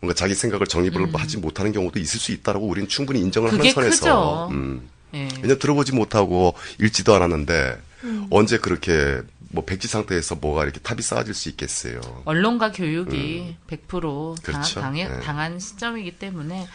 [0.00, 3.58] 뭔가 자기 생각을 정립을 하지 못하는 경우도 있을 수 있다라고 우리는 충분히 인정을 음.
[3.58, 4.48] 하는 선에서.
[4.48, 4.88] 음.
[5.14, 5.28] 예.
[5.42, 8.26] 왜냐 들어보지 못하고 읽지도 않았는데 음.
[8.30, 9.20] 언제 그렇게
[9.52, 12.00] 뭐 백지 상태에서 뭐가 이렇게 탑이 쌓아질 수 있겠어요.
[12.24, 14.80] 언론과 교육이 100% 당, 그렇죠.
[14.80, 15.20] 당해, 네.
[15.20, 16.68] 당한 시점이기 때문에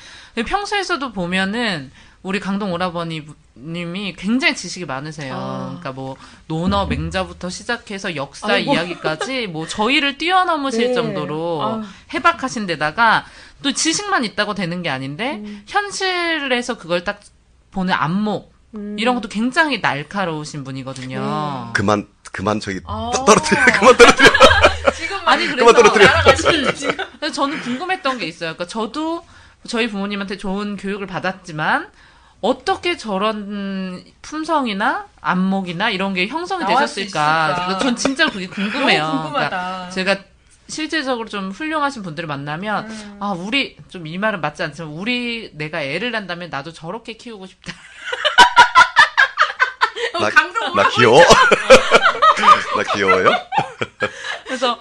[0.45, 1.91] 평소에서도 보면은
[2.25, 5.35] 우리 강동 오라버니님이 굉장히 지식이 많으세요.
[5.35, 5.65] 아.
[5.67, 8.73] 그러니까 뭐 논어 맹자부터 시작해서 역사 아이고.
[8.73, 10.93] 이야기까지 뭐 저희를 뛰어넘으실 네.
[10.95, 11.83] 정도로 아유.
[12.15, 13.25] 해박하신 데다가
[13.61, 15.63] 또 지식만 있다고 되는 게 아닌데 음.
[15.67, 17.19] 현실에서 그걸 딱
[17.69, 18.95] 보는 안목 음.
[18.97, 21.73] 이런 것도 굉장히 날카로우신 분이거든요.
[21.75, 23.11] 그만 그만 저기 아.
[23.13, 24.29] 떠- 떨어뜨려 그만 떨어뜨려.
[24.97, 28.55] 지금 아니 그래서 저는 궁금했던 게 있어요.
[28.55, 29.23] 그러니까 저도
[29.67, 31.89] 저희 부모님한테 좋은 교육을 받았지만
[32.49, 37.77] 어떻게 저런 품성이나 안목이나 이런 게 형성이 되셨을까?
[37.79, 39.03] 전 진짜 그게 궁금해요.
[39.03, 39.49] 너무 궁금하다.
[39.49, 40.17] 그러니까 제가
[40.67, 43.17] 실질적으로 좀 훌륭하신 분들을 만나면 음.
[43.19, 47.73] 아 우리 좀 이 말은 맞지 않지만 우리 내가 애를 낳는다면 나도 저렇게 키우고 싶다.
[50.19, 50.29] 나,
[50.83, 51.19] 나 귀여워.
[52.77, 53.29] 나 귀여워요?
[54.45, 54.79] 그래서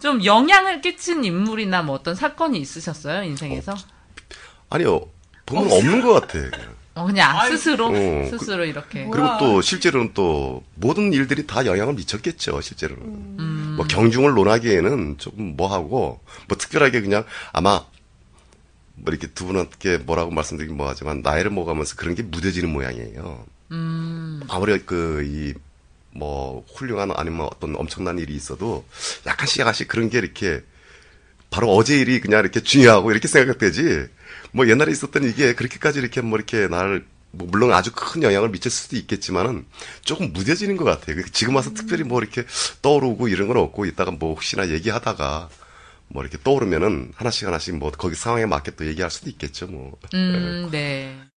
[0.00, 3.74] 좀 영향을 끼친 인물이나 뭐 어떤 사건이 있으셨어요 인생에서?
[4.70, 5.08] 아니요.
[5.46, 6.38] 보면 없는 것 같아.
[6.94, 9.06] 어, 그냥 스스로 어, 스스로 이렇게.
[9.10, 13.02] 그리고 또 실제로는 또 모든 일들이 다 영향을 미쳤겠죠, 실제로는.
[13.04, 13.74] 음.
[13.76, 17.84] 뭐 경중을 논하기에는 조금 뭐하고, 뭐 특별하게 그냥 아마
[18.94, 23.44] 뭐 이렇게 두 분한테 뭐라고 말씀드리긴 뭐하지만 나이를 먹으면서 그런 게 무뎌지는 모양이에요.
[23.72, 24.40] 음.
[24.48, 25.54] 아무리 그, 이,
[26.16, 28.84] 뭐, 훌륭한 아니면 어떤 엄청난 일이 있어도
[29.26, 30.62] 약간씩 약간씩 그런 게 이렇게
[31.50, 34.06] 바로 어제 일이 그냥 이렇게 중요하고 이렇게 생각되지
[34.54, 38.70] 뭐 옛날에 있었던 이게 그렇게까지 이렇게 뭐 이렇게 나를 뭐 물론 아주 큰 영향을 미칠
[38.70, 39.66] 수도 있겠지만은
[40.02, 41.20] 조금 무뎌지는 것 같아요.
[41.32, 42.44] 지금 와서 특별히 뭐 이렇게
[42.80, 45.48] 떠오르고 이런 건 없고 이따가 뭐 혹시나 얘기하다가
[46.06, 49.98] 뭐 이렇게 떠오르면은 하나씩 하나씩 뭐 거기 상황에 맞게 또 얘기할 수도 있겠죠 뭐.
[50.14, 51.33] 음, 네.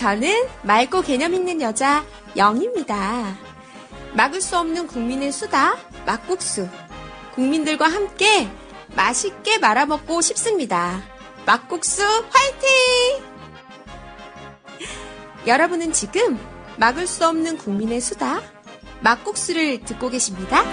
[0.00, 3.36] 저는 맑고 개념 있는 여자 영입니다.
[4.14, 6.66] 막을 수 없는 국민의 수다 막국수.
[7.34, 8.48] 국민들과 함께
[8.96, 11.02] 맛있게 말아먹고 싶습니다.
[11.44, 13.26] 막국수 화이팅!
[15.46, 16.38] 여러분은 지금
[16.78, 18.40] 막을 수 없는 국민의 수다
[19.00, 20.64] 막국수를 듣고 계십니다.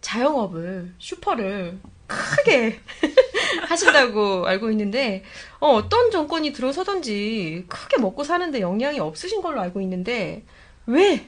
[0.00, 1.78] 자영업을 슈퍼를
[2.08, 2.80] 크게
[3.68, 5.22] 하신다고 알고 있는데
[5.60, 10.42] 어, 어떤 정권이 들어서든지 크게 먹고 사는데 영향이 없으신 걸로 알고 있는데
[10.86, 11.26] 왜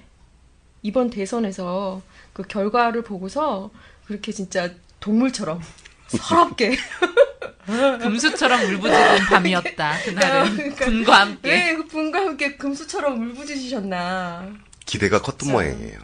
[0.83, 3.71] 이번 대선에서 그 결과를 보고서
[4.07, 5.61] 그렇게 진짜 동물처럼
[6.09, 6.77] 서럽게
[8.01, 9.99] 금수처럼 울부짖은 밤이었다.
[10.05, 11.51] 그날은 그러니까 군과 함께.
[11.51, 14.49] 왜 그 분과 함께 금수처럼 울부짖으셨나
[14.87, 15.99] 기대가 컸던 모양이에요.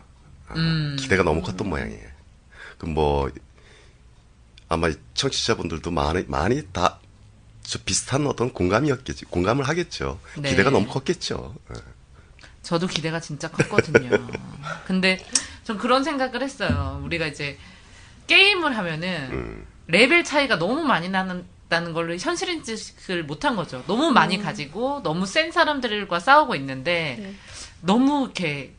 [0.49, 0.97] 아, 음.
[0.99, 2.07] 기대가 너무 컸던 모양이에요.
[2.79, 3.31] 그뭐
[4.69, 9.27] 아마 청취자분들도 많이 많이 다저 비슷한 어떤 공감이었겠지.
[9.27, 10.19] 공감을 하겠죠.
[10.39, 10.51] 네.
[10.51, 11.55] 기대가 너무 컸겠죠.
[11.75, 11.81] 예.
[12.63, 14.11] 저도 기대가 진짜 컸거든요.
[14.87, 15.25] 근데
[15.63, 17.01] 전 그런 생각을 했어요.
[17.05, 17.59] 우리가 이제
[18.27, 19.67] 게임을 하면은 음.
[19.87, 23.83] 레벨 차이가 너무 많이 나는 다는 걸로 현실 인식을 못한 거죠.
[23.87, 27.35] 너무 많이 가지고 너무 센 사람들과 싸우고 있는데 네.
[27.81, 28.73] 너무 이렇게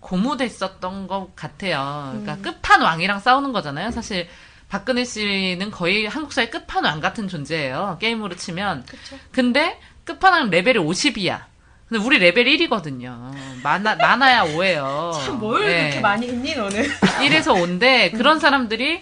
[0.00, 2.20] 고무됐었던 것 같아요.
[2.20, 3.90] 그러니까 끝판왕이랑 싸우는 거잖아요.
[3.90, 4.28] 사실
[4.68, 7.98] 박근혜 씨는 거의 한국사의 끝판왕 같은 존재예요.
[8.00, 8.84] 게임으로 치면.
[9.32, 11.40] 근데 끝판왕 레벨이 50이야.
[11.88, 13.32] 근데 우리 레벨 1이거든요.
[13.62, 15.12] 많아, 많아야 5예요.
[15.24, 16.82] 참뭘 그렇게 많이 했니 너는
[17.20, 19.00] 1에서 5인데 그런 사람들이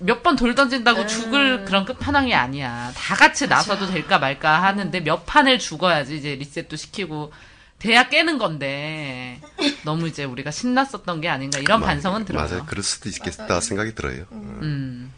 [0.00, 1.06] 몇 번 돌 던진다고 음.
[1.08, 2.92] 죽을 그런 끝판왕이 아니야.
[2.94, 7.32] 다 같이 나서도 될까 말까 하는데 몇 판을 죽어야지 이제 리셋도 시키고
[7.82, 9.40] 대야 깨는 건데
[9.84, 12.46] 너무 이제 우리가 신났었던 게 아닌가 이런 마- 반성은 들어요.
[12.48, 12.64] 맞아요.
[12.66, 14.24] 그럴 수도 있겠다 생각이 들어요.
[14.30, 15.12] 음.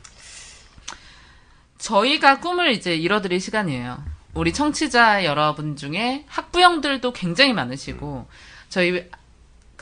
[1.76, 4.02] 저희가 꿈을 이제 이뤄드릴 시간이에요.
[4.32, 8.26] 우리 청취자 여러분 중에 학부형들도 굉장히 많으시고
[8.70, 9.10] 저희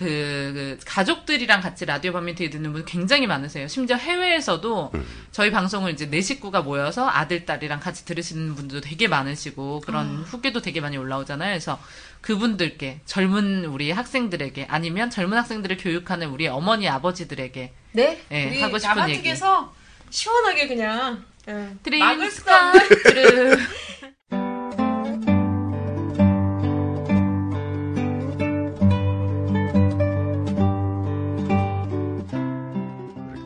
[0.02, 3.68] 그, 그 가족들이랑 같이 라디오 밤미팅 듣는 분 굉장히 많으세요.
[3.68, 4.92] 심지어 해외에서도
[5.30, 10.60] 저희 방송을 이제 네 식구가 모여서 아들 딸이랑 같이 들으시는 분들도 되게 많으시고 그런 후기도
[10.60, 11.52] 되게 많이 올라오잖아요.
[11.52, 11.80] 그래서
[12.20, 18.78] 그분들께 젊은 우리 학생들에게 아니면 젊은 학생들을 교육하는 우리 어머니 아버지들에게 네, 예, 우리 하고
[18.78, 19.74] 싶은 야마틱에서
[20.10, 22.72] 시원하게 그냥 예, 막을 수 드림스타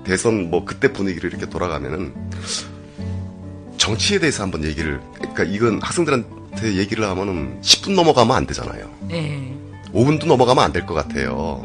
[0.07, 2.15] 대선 뭐 그때 분위기를 이렇게 돌아가면은
[3.77, 8.89] 정치에 대해서 한번 얘기를 그러니까 이건 학생들한테 얘기를 하면은 10분 넘어가면 안 되잖아요.
[9.09, 9.53] 네.
[9.93, 11.61] 5분도 넘어가면 안 될 것 같아요.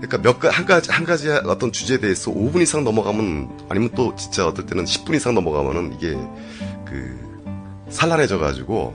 [0.00, 4.14] 그러니까 몇 가, 한 가지, 한 가지 어떤 주제에 대해서 5분 이상 넘어가면, 아니면 또
[4.16, 6.12] 진짜 어떨 때는 10분 이상 넘어가면은 이게
[6.86, 7.18] 그,
[7.90, 8.94] 산란해져 가지고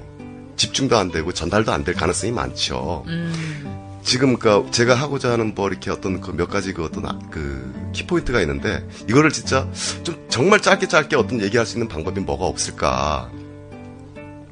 [0.55, 3.03] 집중도 안 되고 전달도 안 될 가능성이 많죠.
[3.07, 7.19] 음, 지금 그 제가 하고자 하는 뭐 이렇게 어떤 그 몇 가지 그 어떤 아-
[7.31, 9.67] 그 키포인트가 있는데 이거를 진짜
[10.03, 13.29] 좀 정말 짧게 짧게 어떤 얘기할 수 있는 방법이 뭐가 없을까.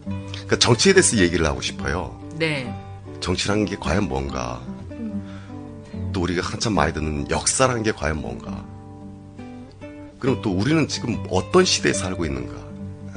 [0.05, 2.19] 그러니까 정치에 대해서 얘기를 하고 싶어요.
[2.35, 2.73] 네.
[3.19, 4.59] 정치라는 게 과연 뭔가.
[6.11, 8.63] 또 우리가 한참 많이 듣는 역사라는 게 과연 뭔가.
[10.19, 12.53] 그럼 또 우리는 지금 어떤 시대에 살고 있는가.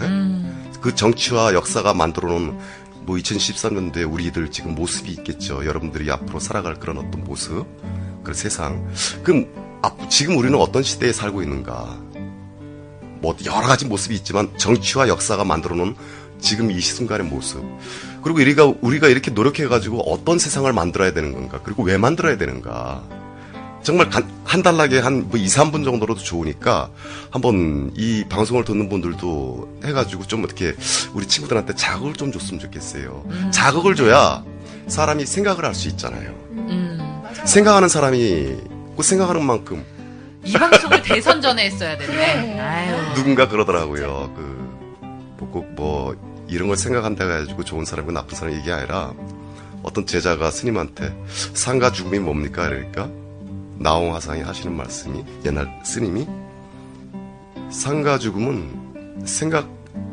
[0.01, 2.59] 음, 그 정치와 역사가 만들어 놓은
[3.07, 5.65] 뭐 2013년도에 우리들 지금 모습이 있겠죠.
[5.65, 7.65] 여러분들이 앞으로 살아갈 그런 어떤 모습,
[8.23, 8.87] 그런 세상.
[9.23, 9.47] 그럼
[9.83, 11.99] 앞- 지금 우리는 어떤 시대에 살고 있는가?
[13.21, 15.95] 뭐 여러 가지 모습이 있지만 정치와 역사가 만들어 놓은
[16.41, 17.63] 지금 이 순간의 모습.
[18.23, 21.61] 그리고 우리가 우리가 이렇게 노력해 가지고 어떤 세상을 만들어야 되는 건가?
[21.63, 23.05] 그리고 왜 만들어야 되는가?
[23.83, 26.91] 정말 간, 한달나게 한뭐 2, 3분 정도로도 좋으니까
[27.31, 30.75] 한번 이 방송을 듣는 분들도 해가지고 좀 어떻게
[31.15, 33.25] 우리 친구들한테 자극을 좀 줬으면 좋겠어요.
[33.53, 34.43] 자극을 줘야
[34.89, 36.31] 사람이 생각을 할 수 있잖아요.
[36.53, 37.23] 음.
[37.45, 38.57] 생각하는 사람이
[38.97, 39.85] 그 생각하는 만큼
[40.45, 42.59] 이 방송을 대선 전에 했어야 됐네.
[42.61, 43.15] 아유.
[43.15, 44.33] 누군가 그러더라고요.
[44.37, 45.01] 그,
[45.39, 46.17] 뭐, 꼭 뭐,
[46.49, 49.13] 이런 걸 생각한다 해가지고 좋은 사람이고 나쁜 사람이 이게 아니라
[49.83, 51.15] 어떤 제자가 스님한테
[51.53, 52.69] 상가 죽음이 뭡니까?
[52.69, 53.09] 그러니까
[53.79, 56.27] 나홍 화상이 하시는 말씀이 옛날 스님이
[57.71, 59.69] 상가 죽음은 생각,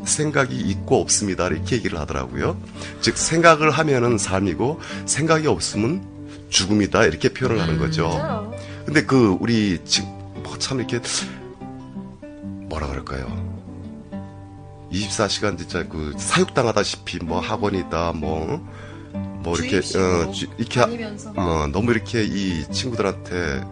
[0.06, 1.47] 생각이 있고 없습니다.
[1.47, 2.58] 이렇게 얘기를 하더라고요.
[3.02, 6.04] 즉, 생각을 하면은 삶이고 생각이 없으면
[6.49, 7.06] 죽음이다.
[7.06, 8.52] 이렇게 표현을 하는 거죠.
[8.86, 10.10] 근데 그, 우리 지금
[10.43, 10.99] 뭐 참 이렇게
[12.69, 13.28] 뭐라 그럴까요?
[14.91, 18.65] 24시간 진짜 그 사육당하다시피 뭐 학원이다 뭐,
[19.43, 20.88] 뭐 이렇게, 어, 주- 이렇게, 하-
[21.36, 23.63] 어, 너무 이렇게 이 친구들한테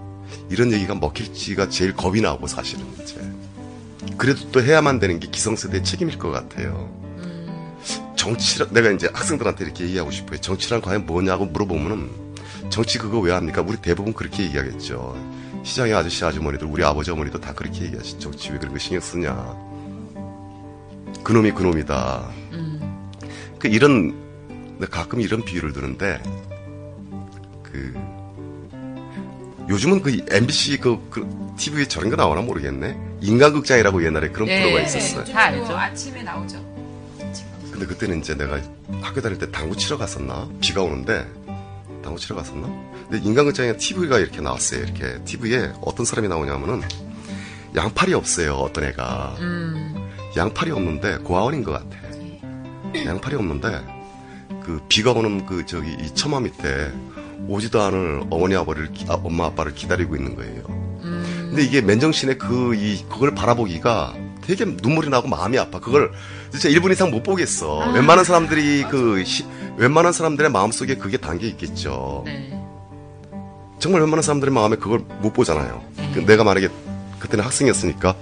[0.49, 3.15] 이런 얘기가 먹힐지가 제일 겁이 나고 사실은 이제.
[4.17, 6.89] 그래도 또 해야만 되는 게 기성세대의 책임일 것 같아요.
[8.15, 10.39] 정치란, 내가 이제 학생들한테 이렇게 얘기하고 싶어요.
[10.39, 12.09] 정치란 과연 뭐냐고 물어보면은
[12.69, 13.63] 정치 그거 왜 합니까?
[13.65, 15.15] 우리 대부분 그렇게 얘기하겠죠.
[15.63, 18.19] 시장의 아저씨 아주머니들, 우리 아버지 어머니도 다 그렇게 얘기하시죠.
[18.19, 19.33] 정치 왜 그런 거 신경 쓰냐.
[21.23, 22.29] 그놈이 그놈이다.
[23.59, 24.15] 그 이런,
[24.81, 26.21] 내가 가끔 이런 비유를 드는데,
[27.63, 27.93] 그,
[29.69, 32.97] 요즘은 그 MBC 그, 그 TV에 저런 거 나오나 모르겠네.
[33.21, 34.63] 인간극장이라고 옛날에 그런 네.
[34.63, 35.23] 프로가 있었어요.
[35.25, 35.77] 다 알죠.
[35.77, 36.59] 아침에 나오죠.
[37.71, 38.59] 근데 그때는 이제 내가
[39.01, 40.49] 학교 다닐 때 당구 치러 갔었나?
[40.59, 41.25] 비가 오는데
[42.03, 42.67] 당구 치러 갔었나?
[43.09, 44.81] 근데 인간극장에 TV가 이렇게 나왔어요.
[44.81, 46.81] 이렇게 TV에 어떤 사람이 나오냐면은
[47.75, 48.55] 양팔이 없어요.
[48.55, 50.11] 어떤 애가 음.
[50.35, 51.97] 양팔이 없는데 고아원인 것 같아.
[53.05, 54.00] 양팔이 없는데
[54.63, 56.91] 그 비가 오는 그 저기 이 처마 밑에
[57.47, 60.63] 오지도 않을 어머니 아버지를 기- 아, 엄마 아빠를 기다리고 있는 거예요.
[61.01, 65.79] 근데 이게 맨정신에 그 이 그걸 바라보기가 되게 눈물이 나고 마음이 아파.
[65.79, 66.11] 그걸
[66.51, 67.91] 진짜 1분 이상 못 보겠어.
[67.93, 69.45] 웬만한 사람들이 그 시-
[69.77, 72.23] 웬만한 사람들의 마음 속에 그게 담겨 있겠죠.
[72.25, 72.57] 네.
[73.79, 75.81] 정말 웬만한 사람들의 마음에 그걸 못 보잖아요.
[76.13, 76.69] 그 내가 만약에
[77.19, 78.15] 그때는 학생이었으니까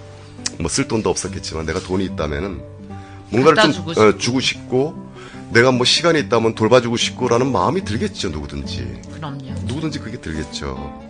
[0.59, 2.61] 뭐 쓸 돈도 없었겠지만 내가 돈이 있다면은
[3.29, 4.17] 뭔가를 좀 주고 어, 싶고.
[4.17, 5.08] 주고 싶고
[5.51, 9.51] 내가 뭐 시간이 있다면 돌봐주고 싶고라는 마음이 들겠죠 누구든지 그럼요.
[9.63, 11.07] 누구든지 그게 들겠죠.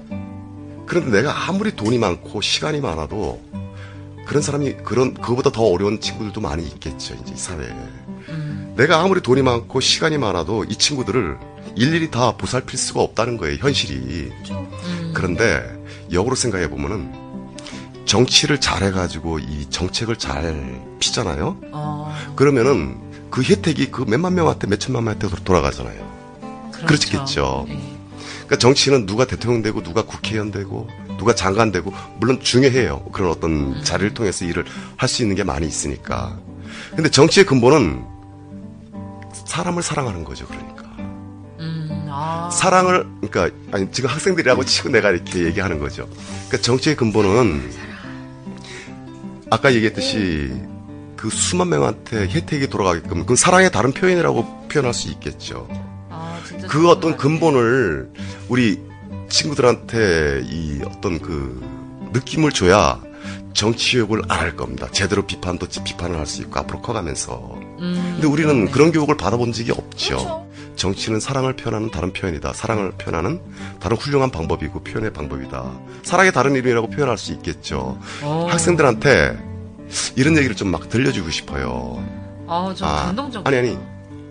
[0.85, 3.41] 그런데 내가 아무리 돈이 많고 시간이 많아도
[4.25, 7.69] 그런 사람이 그런 그거보다 더 어려운 친구들도 많이 있겠죠 이제 이 사회에.
[8.75, 11.37] 내가 아무리 돈이 많고 시간이 많아도 이 친구들을
[11.75, 14.31] 일일이 다 보살필 수가 없다는 거예요 현실이.
[15.13, 15.63] 그런데
[16.11, 17.11] 역으로 생각해 보면은
[18.05, 21.57] 정치를 잘해가지고 이 정책을 잘 피잖아요.
[21.71, 26.09] 어, 그러면은 그 혜택이 그 몇만 명한테 몇천만 명한테 돌아가잖아요.
[26.85, 27.09] 그렇죠.
[27.09, 27.65] 그렇겠죠.
[27.67, 27.79] 네.
[28.45, 30.87] 그러니까 정치는 누가 대통령 되고 누가 국회의원 되고
[31.17, 33.03] 누가 장관 되고 물론 중요해요.
[33.11, 34.65] 그런 어떤 자리를 통해서 일을
[34.97, 36.37] 할 수 있는 게 많이 있으니까.
[36.95, 38.03] 근데 정치의 근본은
[39.45, 40.47] 사람을 사랑하는 거죠.
[40.47, 40.83] 그러니까
[41.59, 46.07] 음, 아, 사랑을 그러니까 아니 지금 학생들이라고 치고 내가 이렇게 얘기하는 거죠.
[46.47, 47.69] 그러니까 정치의 근본은
[49.51, 50.51] 아까 얘기했듯이
[51.19, 55.67] 그 수만 명한테 혜택이 돌아가게끔 그 사랑의 다른 표현이라고 표현할 수 있겠죠.
[56.09, 57.17] 아, 그 어떤.
[57.17, 58.09] 근본을
[58.47, 58.79] 우리
[59.27, 61.61] 친구들한테 이 어떤 그
[62.13, 63.01] 느낌을 줘야
[63.53, 64.87] 정치욕을 안 할 겁니다.
[64.93, 67.53] 제대로 비판도 비판을 할 수 있고 앞으로 커가면서.
[67.79, 68.71] 음, 근데 우리는 네.
[68.71, 70.15] 그런 교육을 받아본 적이 없죠.
[70.15, 70.47] 그렇죠.
[70.77, 72.53] 정치는 사랑을 표현하는 다른 표현이다.
[72.53, 73.41] 사랑을 표현하는
[73.81, 75.69] 다른 훌륭한 방법이고 표현의 방법이다.
[76.03, 77.99] 사랑의 다른 이름이라고 표현할 수 있겠죠.
[78.23, 78.47] 어.
[78.49, 79.48] 학생들한테
[80.15, 82.03] 이런 얘기를 좀 막 들려주고 싶어요.
[82.47, 83.47] 아, 좀 감동적.
[83.47, 83.77] 아니 아니.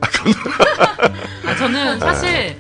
[0.00, 2.56] 아, 저는 사실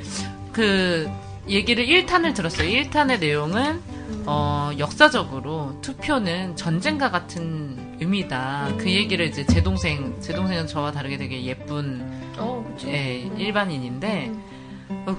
[0.52, 1.08] 그
[1.48, 2.68] 얘기를 1탄을 들었어요.
[2.68, 3.80] 1탄의 내용은
[4.26, 8.70] 어, 역사적으로 투표는 전쟁과 같은 의미다.
[8.78, 12.02] 그 얘기를 이제 제 동생, 제 동생은 저와 다르게 되게 예쁜
[12.36, 12.64] 어.
[12.86, 14.57] 예, 일반인인데 어,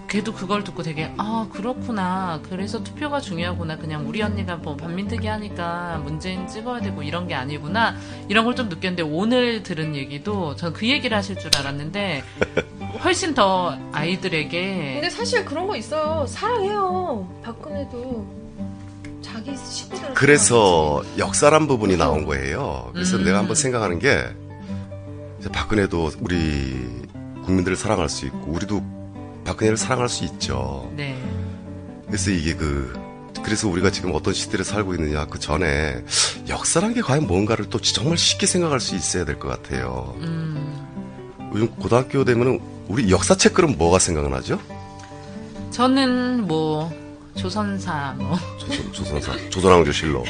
[0.08, 6.01] 걔도 그걸 듣고 되게 아 그렇구나 그래서 투표가 중요하구나 그냥 우리 언니가 뭐 반민특위 하니까
[6.03, 7.95] 문재인 찍어야 되고 이런 게 아니구나
[8.27, 12.23] 이런 걸 좀 느꼈는데 오늘 들은 얘기도 전 그 얘기를 하실 줄 알았는데
[13.03, 16.25] 훨씬 더 아이들에게 근데 사실 그런 거 있어요.
[16.27, 17.27] 사랑해요.
[17.43, 18.27] 박근혜도
[19.21, 20.13] 자기 식구들.
[20.15, 22.89] 그래서 역사란 부분이 나온 거예요.
[22.93, 23.23] 그래서 음.
[23.25, 24.23] 내가 한번 생각하는 게
[25.53, 26.86] 박근혜도 우리
[27.45, 28.82] 국민들을 사랑할 수 있고 우리도
[29.45, 30.91] 박근혜를 사랑할 수 있죠.
[30.95, 31.17] 네
[32.08, 32.93] 그래서 이게 그
[33.43, 36.04] 그래서 우리가 지금 어떤 시대를 살고 있느냐 그 전에
[36.49, 40.13] 역사란 게 과연 뭔가를 또 정말 쉽게 생각할 수 있어야 될 것 같아요.
[40.17, 44.60] 음, 요즘 고등학교 되면은 우리 역사책 그럼 뭐가 생각나죠?
[45.71, 46.91] 저는 뭐
[47.36, 50.25] 조선사 뭐 조선, 조선사, 조선왕조 실록.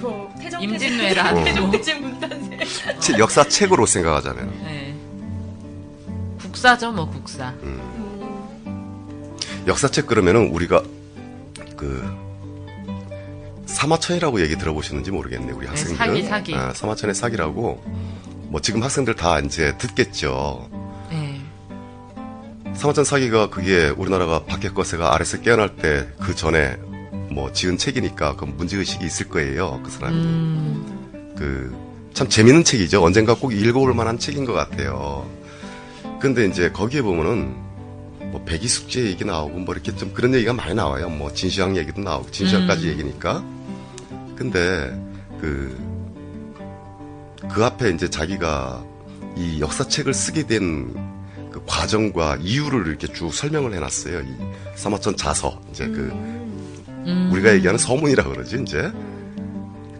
[0.00, 1.40] 뭐 태정 임진왜란 어.
[1.60, 1.70] 뭐.
[1.70, 2.58] 태제 문단세.
[3.00, 4.46] 책- 역사책으로 생각하잖아요.
[4.64, 4.87] 네.
[6.52, 7.52] 국사죠 뭐 국사.
[9.66, 10.82] 역사책 그러면은 우리가
[11.76, 12.02] 그
[13.66, 15.96] 사마천이라고 얘기 들어보셨는지 모르겠네 우리 학생들.
[15.96, 16.54] 사기, 사기.
[16.54, 17.82] 아, 사마천의 사기라고
[18.48, 20.68] 뭐 지금 학생들 다 이제 듣겠죠.
[21.10, 21.40] 네.
[22.74, 26.76] 사마천 사기가 그게 우리나라가 박혁거세가 아래서 깨어날 때 그 전에
[27.30, 29.80] 뭐 지은 책이니까 그 문제 의식이 있을 거예요.
[29.84, 30.16] 그 사람이.
[30.16, 31.76] 음, 그,
[32.14, 33.04] 참 재밌는 책이죠.
[33.04, 35.28] 언젠가 꼭 읽어볼 만한 책인 것 같아요.
[36.20, 37.54] 근데 이제 거기에 보면은
[38.30, 41.08] 뭐 백이 숙제 얘기 나오고 뭐 이렇게 좀 그런 얘기가 많이 나와요.
[41.08, 42.90] 뭐 진시황 얘기도 나오고 진시황까지 음.
[42.92, 43.44] 얘기니까.
[44.36, 44.90] 근데
[45.40, 45.76] 그,
[47.50, 48.84] 그 앞에 이제 자기가
[49.36, 51.18] 이 역사책을 쓰게 된
[51.50, 54.20] 그 과정과 이유를 이렇게 쭉 설명을 해놨어요.
[54.20, 54.34] 이
[54.76, 55.60] 사마천 자서.
[55.70, 56.10] 이제 그
[57.06, 57.30] 음.
[57.32, 58.92] 우리가 얘기하는 서문이라 그러지 이제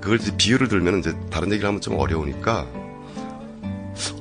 [0.00, 2.66] 그걸 이제 비유를 들면 이제 다른 얘기를 하면 좀 어려우니까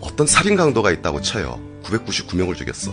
[0.02, 1.60] 어떤 살인 강도가 있다고 쳐요.
[1.88, 2.92] 999명을 죽였어.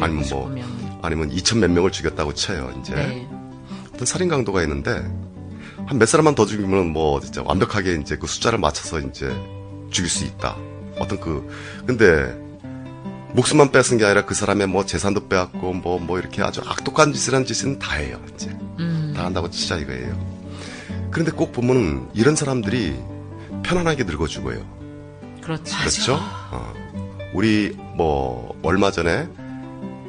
[0.00, 0.98] 아니면 뭐 999명.
[1.02, 2.72] 아니면 2천 몇 명을 죽였다고 쳐요.
[2.80, 3.28] 이제 네.
[3.94, 4.90] 어떤 살인 강도가 있는데
[5.86, 9.30] 한 몇 사람만 더 죽이면 뭐 진짜 완벽하게 이제 그 숫자를 맞춰서 이제
[9.90, 10.56] 죽일 수 있다.
[10.98, 11.46] 어떤 그
[11.86, 12.34] 근데
[13.34, 17.44] 목숨만 뺏은 게 아니라 그 사람의 뭐 재산도 빼앗고 뭐뭐 이렇게 아주 악독한 짓을 한
[17.44, 18.20] 짓은 다 해요.
[18.34, 18.48] 이제
[18.78, 19.12] 음.
[19.14, 20.16] 다 한다고 치자 이거예요.
[21.10, 22.96] 그런데 꼭 보면은 이런 사람들이
[23.62, 24.64] 편안하게 늙어 죽어요.
[25.42, 25.76] 그렇죠.
[25.78, 26.14] 그렇죠?
[26.52, 26.83] 어.
[27.34, 29.28] 우리 뭐 얼마 전에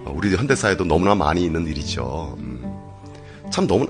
[0.05, 2.35] 어, 우리 현대 사회도 너무나 많이 있는 일이죠.
[2.39, 2.61] 음.
[3.51, 3.87] 참 너무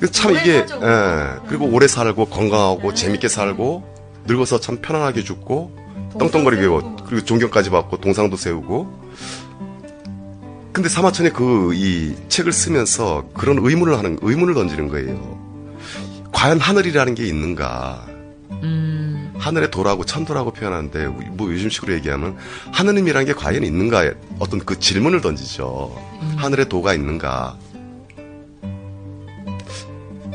[0.00, 0.52] 그참 오래 이게.
[0.58, 5.76] 예, 그리고 오래 살고 건강하고 재밌게 살고 늙어서 참 편안하게 죽고
[6.18, 8.98] 떵떵거리고 그리고 존경까지 받고 동상도 세우고
[10.72, 15.38] 근데 사마천이 그 이 책을 쓰면서 그런 의문을 하는 의문을 던지는 거예요.
[16.32, 18.06] 과연 하늘이라는 게 있는가?
[18.62, 18.97] 음.
[19.48, 22.36] 하늘의 도라고 천도라고 표현하는데 뭐 요즘식으로 얘기하면
[22.72, 25.96] 하느님이란 게 과연 있는가 어떤 그 질문을 던지죠.
[26.36, 27.56] 하늘의 도가 있는가?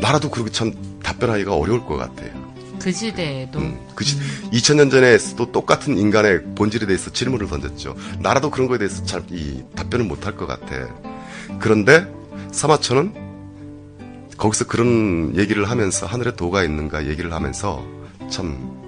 [0.01, 0.73] 나라도 그렇게 참
[1.03, 2.31] 답변하기가 어려울 것 같아요.
[2.81, 4.17] 그 시대에도 음, 그지
[4.51, 7.95] 2000년 전에도 똑같은 인간의 본질에 대해서 질문을 던졌죠.
[8.19, 10.87] 나라도 그런 거에 대해서 잘 이 답변을 못 할 것 같아.
[11.59, 12.05] 그런데
[12.51, 13.13] 사마천은
[14.37, 17.85] 거기서 그런 얘기를 하면서 하늘에 도가 있는가 얘기를 하면서
[18.29, 18.82] 참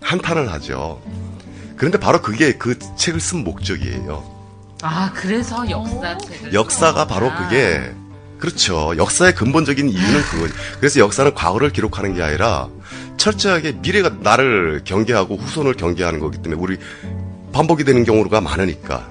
[0.00, 1.00] 한탄을 하죠.
[1.76, 4.40] 그런데 바로 그게 그 책을 쓴 목적이에요.
[4.82, 7.06] 아 그래서 역사 책을 역사가 써먹었구나.
[7.06, 7.92] 바로 그게
[8.38, 8.94] 그렇죠.
[8.96, 10.54] 역사의 근본적인 이유는 그거죠.
[10.78, 12.68] 그래서 역사는 과거를 기록하는 게 아니라
[13.18, 16.78] 철저하게 미래가 나를 경계하고 후손을 경계하는 거기 때문에 우리
[17.52, 19.08] 반복이 되는 경우가 많으니까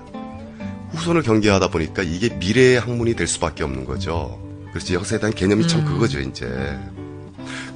[0.94, 4.40] 후손을 경계하다 보니까 이게 미래의 학문이 될 수밖에 없는 거죠.
[4.72, 6.46] 그래서 역사에 대한 개념이 참 그거죠, 이제.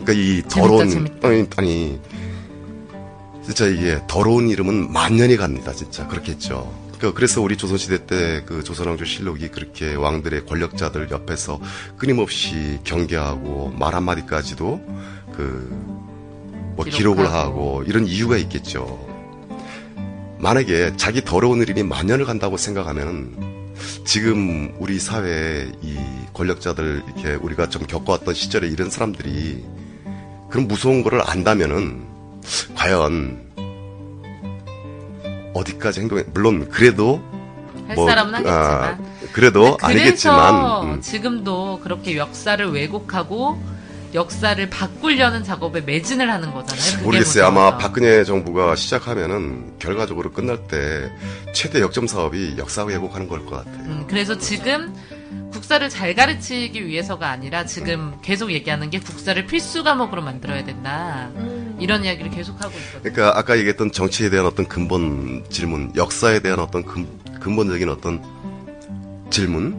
[0.03, 1.27] 그러니까 이 더러운 재밌다.
[1.27, 1.99] 아니, 아니
[3.45, 6.73] 진짜 이게 더러운 이름은 만년이 갑니다, 진짜 그렇겠죠.
[6.99, 11.59] 그- 그래서 우리 조선시대 때 그 조선왕조 실록이 그렇게 왕들의 권력자들 옆에서
[11.97, 14.81] 끊임없이 경계하고 말 한마디까지도
[15.35, 15.93] 그
[16.75, 17.31] 뭐 기록을.
[17.31, 19.07] 하고 이런 이유가 있겠죠.
[20.39, 23.73] 만약에 자기 더러운 이름이 만년을 간다고 생각하면은
[24.05, 25.95] 지금 우리 사회에 이
[26.33, 29.63] 권력자들 이렇게 우리가 좀 겪어왔던 시절에 이런 사람들이
[30.49, 32.07] 그런 무서운 거를 안다면은
[32.75, 33.41] 과연
[35.53, 37.21] 어디까지 행동해 물론 그래도
[37.87, 41.01] 할 뭐, 사람은 아, 하겠지만 그래도 근데 그래서 아니겠지만 음.
[41.01, 43.61] 지금도 그렇게 역사를 왜곡하고
[44.13, 46.91] 역사를 바꾸려는 작업에 매진을 하는 거잖아요.
[46.91, 47.45] 그게 모르겠어요.
[47.45, 47.77] 아마 무서워서.
[47.79, 51.11] 박근혜 정부가 시작하면은 결과적으로 끝날 때
[51.53, 53.83] 최대 역점 사업이 역사 왜곡하는 걸 것 같아요.
[53.85, 54.93] 음, 그래서 지금
[55.51, 61.29] 국사를 잘 가르치기 위해서가 아니라 지금 계속 얘기하는 게 국사를 필수 과목으로 만들어야 된다.
[61.83, 63.11] 이런 이야기를 계속 하고 있거든요.
[63.11, 67.07] 그러니까 아까 얘기했던 정치에 대한 어떤 근본 질문, 역사에 대한 어떤 근,
[67.41, 68.23] 근본적인 어떤
[69.29, 69.75] 질문,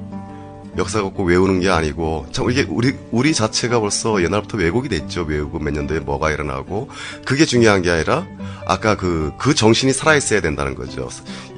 [0.77, 5.23] 역사 갖고 외우는 게 아니고 참 이게 우리 우리 자체가 벌써 옛날부터 왜곡이 됐죠.
[5.23, 6.91] 외우고 몇 년도에 뭐가 일어나고
[7.25, 8.27] 그게 중요한 게 아니라
[8.67, 11.09] 아까 그그 정신이 살아 있어야 된다는 거죠.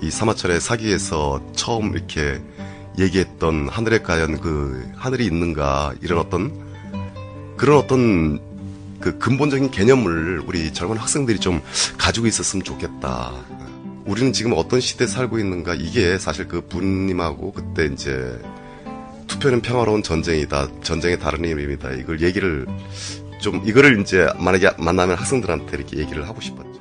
[0.03, 2.41] 이 사마철의 사기에서 처음 이렇게
[2.99, 6.53] 얘기했던 하늘에 과연 그 하늘이 있는가 이런 어떤
[7.57, 8.41] 그런 어떤
[9.01, 11.61] 그 근본적인 개념을 우리 젊은 학생들이 좀
[11.99, 13.33] 가지고 있었으면 좋겠다.
[14.05, 18.39] 우리는 지금 어떤 시대에 살고 있는가 이게 사실 그 부님하고 그때 이제
[19.27, 20.69] 투표는 평화로운 전쟁이다.
[20.83, 21.93] 전쟁의 다른 이름이다.
[21.93, 22.67] 이걸 얘기를
[23.41, 26.77] 좀 이거를 이제 만약에 만나면 학생들한테 이렇게 얘기를 하고 싶었죠.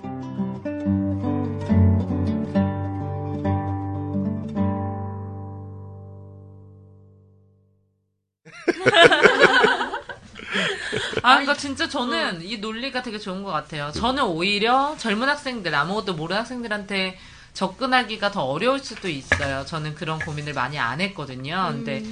[11.55, 13.91] 진짜 저는 이 논리가 되게 좋은 것 같아요.
[13.91, 17.17] 저는 오히려 젊은 학생들, 아무것도 모르는 학생들한테
[17.53, 19.65] 접근하기가 더 어려울 수도 있어요.
[19.65, 21.69] 저는 그런 고민을 많이 안 했거든요.
[21.71, 22.03] 근데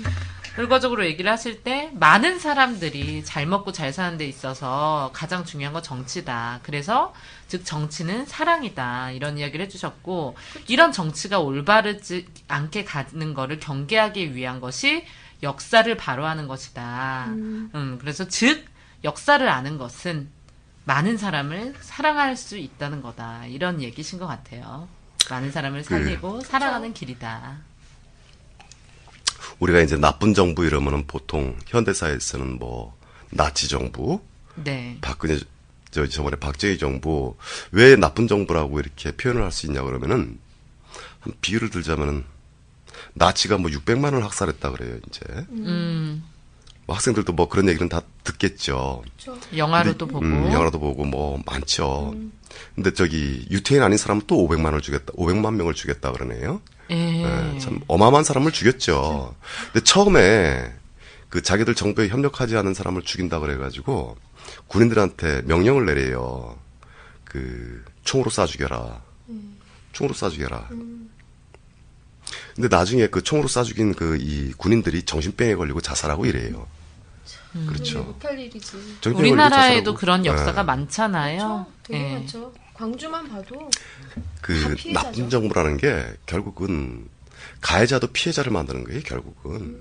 [0.56, 5.82] 결과적으로 얘기를 하실 때 많은 사람들이 잘 먹고 잘 사는 데 있어서 가장 중요한 건
[5.82, 6.60] 정치다.
[6.64, 7.14] 그래서
[7.48, 9.12] 즉 정치는 사랑이다.
[9.12, 10.36] 이런 이야기를 해주셨고
[10.68, 15.06] 이런 정치가 올바르지 않게 가는 거를 경계하기 위한 것이
[15.42, 17.26] 역사를 바로하는 것이다.
[17.30, 18.64] 음, 그래서 즉
[19.04, 20.30] 역사를 아는 것은
[20.86, 23.46] 많은 사람을 사랑할 수 있다는 거다.
[23.48, 24.88] 이런 얘기신 것 같아요.
[25.30, 27.58] 많은 사람을 살리고 살아가는 길이다.
[29.60, 32.98] 우리가 이제 나쁜 정부 이러면은 보통 현대사에서는 뭐
[33.30, 34.22] 나치 정부,
[34.56, 34.98] 네.
[35.02, 35.40] 박근혜
[35.92, 37.38] 저 저번에 박정희 정부
[37.72, 40.40] 왜 나쁜 정부라고 이렇게 표현을 할 수 있냐 그러면은
[41.20, 42.26] 한 비유를 들자면은
[43.14, 46.33] 나치가 뭐 600만 을 학살했다 그래요 이제 음, 뭐
[46.88, 49.04] 학생들도 뭐 그런 얘기는 다 듣겠죠.
[49.56, 50.26] 영화로도 보고.
[50.26, 52.14] 음, 영화로도 보고 뭐 많죠.
[52.76, 56.62] 근데 저기 유태인 아닌 사람은 또 500만 원을 주겠다, 500만 명을 주겠다 그러네요.
[56.92, 57.54] 예.
[57.56, 59.34] 예, 참 어마어마한 사람을 죽였죠.
[59.72, 60.74] 근데 처음에
[61.30, 64.18] 그 자기들 정부에 협력하지 않은 사람을 죽인다 그래 가지고
[64.68, 66.58] 군인들한테 명령을 내려요.
[67.24, 69.02] 그 총으로 쏴 죽여라.
[69.94, 70.68] 총으로 쏴 죽여라.
[72.56, 76.68] 근데 나중에 그 총으로 쏴 죽인 그 이 군인들이 정신병에 걸리고 자살하고 이래요.
[77.68, 78.04] 그렇죠.
[78.04, 78.78] 못할 일이지.
[79.14, 79.94] 우리나라에도.
[79.94, 80.30] 그런 예.
[80.30, 81.66] 역사가 많잖아요.
[81.84, 82.14] 되게 예.
[82.14, 82.54] 많죠.
[82.74, 83.70] 광주만 봐도
[84.42, 84.76] 그.
[84.94, 87.08] 나쁜 정부라는 게 결국은
[87.62, 89.02] 가해자도 피해자를 만드는 거예요.
[89.02, 89.80] 결국은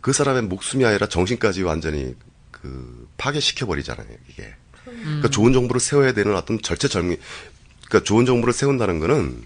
[0.00, 2.14] 그 사람의 목숨이 아니라 정신까지 완전히
[2.50, 4.06] 그 파괴시켜 버리잖아요.
[4.28, 4.54] 이게
[4.84, 7.16] 그러니까 좋은 정부를 세워야 되는 어떤 절체절미
[7.86, 9.42] 그러니까 좋은 정부를 세운다는 거는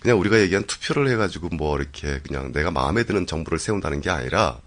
[0.00, 4.58] 그냥 우리가 얘기한 투표를 해가지고 뭐 이렇게 그냥 내가 마음에 드는 정부를 세운다는 게 아니라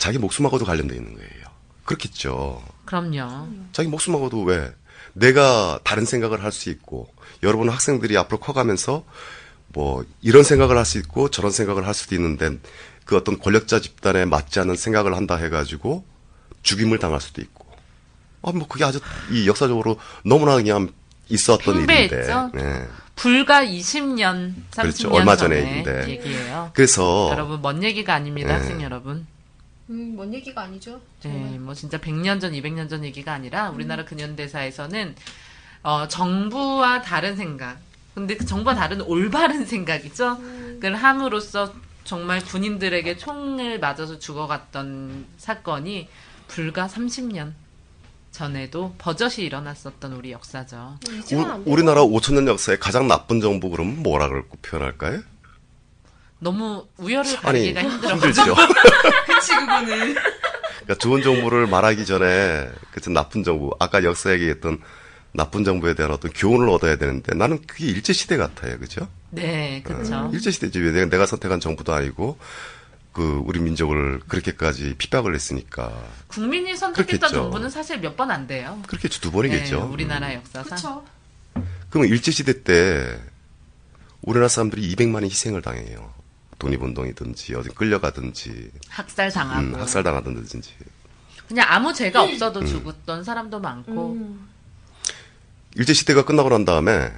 [0.00, 1.44] 자기 목숨하고도 관련돼 있는 거예요.
[1.84, 2.64] 그렇겠죠.
[2.86, 3.48] 그럼요.
[3.72, 4.72] 자기 목숨하고도 왜
[5.12, 7.08] 내가 다른 생각을 할 수 있고
[7.42, 9.04] 여러분 학생들이 앞으로 커가면서
[9.68, 12.50] 뭐 이런 생각을 할 수 있고 저런 생각을 할 수도 있는데
[13.04, 16.02] 그 어떤 권력자 집단에 맞지 않는 생각을 한다 해가지고
[16.62, 17.66] 죽임을 당할 수도 있고
[18.42, 20.88] 아 뭐 그게 아주 이 역사적으로 너무나 그냥
[21.28, 22.50] 있었던 일인데 팽배했죠.
[22.54, 22.86] 네.
[23.16, 25.10] 불과 20년, 30년 그렇죠.
[25.10, 25.84] 얼마 전에.
[26.08, 26.70] 얘기예요.
[26.72, 28.54] 그래서 여러분 먼 얘기가 아닙니다, 네.
[28.54, 29.26] 학생 여러분.
[29.90, 31.00] 음, 뭔 얘기가 아니죠.
[31.22, 35.14] 네, 뭐 진짜 100년 전, 200년 전 얘기가 아니라 우리나라 근현대사에서는
[35.82, 37.78] 어, 정부와 다른 생각.
[38.14, 40.38] 근데 그 정부와 다른 올바른 생각이죠.
[40.38, 41.72] 그걸 함으로써
[42.04, 46.08] 정말 군인들에게 총을 맞아서 죽어갔던 사건이
[46.48, 47.52] 불과 30년
[48.30, 50.76] 전에도 버젓이 일어났었던 우리 역사죠.
[50.76, 51.62] 안 우.
[51.66, 55.22] 우리나라 5천년 역사의 가장 나쁜 정부 그러면 뭐라 그럴고 표현할까요?
[56.40, 58.14] 너무 우열을 가리기가 힘들어.
[58.14, 58.42] 힘들죠.
[59.26, 60.14] 그치 그거는.
[60.14, 64.80] 그러니까 좋은 정부를 말하기 전에 그 나쁜 정부 아까 역사 얘기했던
[65.32, 69.06] 나쁜 정부에 대한 어떤 교훈을 얻어야 되는데 나는 그게 일제 시대 같아요, 그죠?
[69.30, 70.28] 네, 그렇죠.
[70.32, 72.38] 일제 시대지 왜 내가, 내가 선택한 정부도 아니고
[73.12, 75.92] 그 우리 민족을 그렇게까지 핍박을 했으니까
[76.28, 77.34] 국민이 선택했던 그렇겠죠.
[77.42, 78.80] 정부는 사실 몇 번 안 돼요.
[78.88, 79.76] 그렇겠죠 두 번이겠죠.
[79.76, 80.76] 네, 우리나라 역사상.
[80.76, 81.04] 그쵸.
[81.90, 83.18] 그럼 일제 시대 때
[84.22, 86.12] 우리나라 사람들이 200만의 희생을 당해요.
[86.60, 89.60] 독립운동이든지 어디 끌려가든지 학살 당하고.
[89.60, 90.60] 음, 학살 당하든지
[91.48, 94.12] 그냥 아무 죄가 없어도 죽었던 사람도 많고.
[94.12, 94.48] 음.
[95.74, 97.12] 일제 시대가 끝나고 난 다음에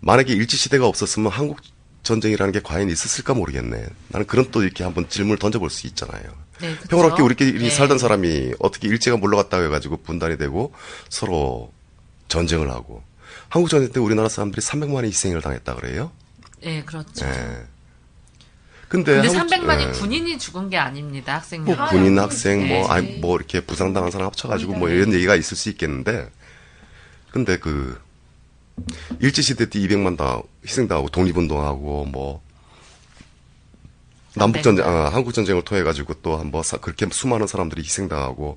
[0.00, 1.58] 만약에 일제 시대가 없었으면 한국
[2.04, 3.88] 전쟁이라는 게 과연 있었을까 모르겠네.
[4.08, 6.22] 나는 그런 또 이렇게 한번 질문을 던져볼 수 있잖아요.
[6.60, 6.76] 네?
[6.88, 7.70] 평화롭게 우리끼리 네.
[7.70, 10.72] 살던 사람이 어떻게 일제가 물러갔다고 해가지고 분단이 되고
[11.08, 11.72] 서로
[12.28, 13.02] 전쟁을 하고
[13.48, 16.12] 한국 전쟁 때 우리나라 사람들이 300만의 희생을 당했다 그래요.
[16.62, 17.26] 네, 그렇죠.
[17.26, 17.66] 예.
[18.88, 19.90] 근데, 근데 한국- 300만이 예.
[19.92, 21.74] 군인이 죽은 게 아닙니다, 학생 뭐.
[21.88, 22.86] 군인 학생 뭐 네.
[22.88, 26.30] 아니 뭐 이렇게 부상당한 사람 합쳐가지고 뭐 이런 얘기가 있을 수 있겠는데
[27.30, 28.00] 근데 그
[29.20, 32.42] 일제 시대 때 200만 다 희생당하고 독립운동하고 뭐
[34.34, 38.56] 남북 전쟁 아, 한국 전쟁을 통해 가지고 또 한번 그렇게 수많은 사람들이 희생당하고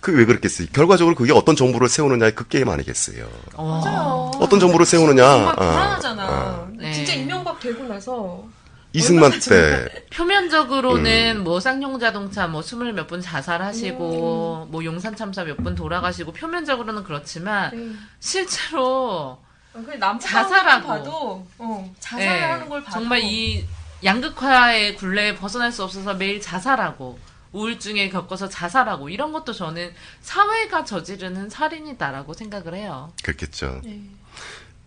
[0.00, 0.68] 그왜 그랬겠어요?
[0.72, 3.28] 결과적으로 그게 어떤 정부를 세우느냐의 그 게임 아니겠어요?
[3.54, 5.22] 어, 어떤 정부를 세우느냐?
[5.22, 6.28] 정말 어, 불안하잖아.
[6.28, 6.68] 어.
[6.78, 6.92] 네.
[6.92, 8.44] 진짜 이명박 되고 나서
[8.92, 11.44] 이승만 때 표면적으로는 음.
[11.44, 17.04] 뭐 쌍용 자동차 뭐 스물 몇 분 자살하시고 뭐 용산 참사 몇 분 돌아가시고 표면적으로는
[17.04, 17.94] 그렇지만 네.
[18.20, 19.38] 실제로
[19.74, 20.86] 어, 자살하고.
[20.88, 23.64] 봐도 어, 자살을 예, 하는 걸 봐도 정말 이
[24.04, 27.18] 양극화의 굴레에 벗어날 수 없어서 매일 자살하고
[27.52, 33.12] 우울증에 겪어서 자살하고 이런 것도 저는 사회가 저지르는 살인이다라고 생각을 해요.
[33.22, 33.80] 그렇겠죠.
[33.84, 34.00] 네.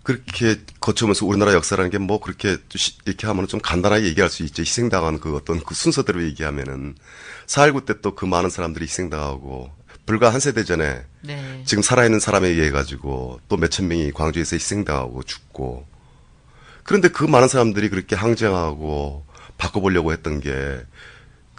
[0.03, 4.61] 그렇게 거쳐오면서 우리나라 역사라는 게 뭐 그렇게 시- 이렇게 하면 좀 간단하게 얘기할 수 있죠.
[4.63, 6.95] 희생당한 그 어떤 그 순서대로 얘기하면은
[7.47, 9.71] 4.19 때 또 그 많은 사람들이 희생당하고
[10.07, 11.61] 불과 한 세대 전에 네.
[11.65, 15.85] 지금 살아있는 사람에 의해 가지고 또 몇천 명이 광주에서 희생당하고 죽고
[16.83, 19.23] 그런데 그 많은 사람들이 그렇게 항쟁하고
[19.59, 20.81] 바꿔보려고 했던 게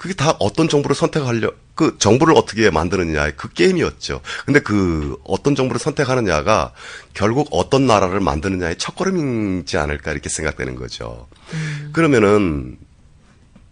[0.02, 4.20] 그게 다 어떤 정부를 선택하려 그 정부를 어떻게 만드느냐의 그 게임이었죠.
[4.44, 6.72] 근데 그 어떤 정부를 선택하느냐가
[7.14, 11.28] 결국 어떤 나라를 만드느냐의 첫걸음이지 않을까 이렇게 생각되는 거죠.
[11.92, 12.78] 그러면은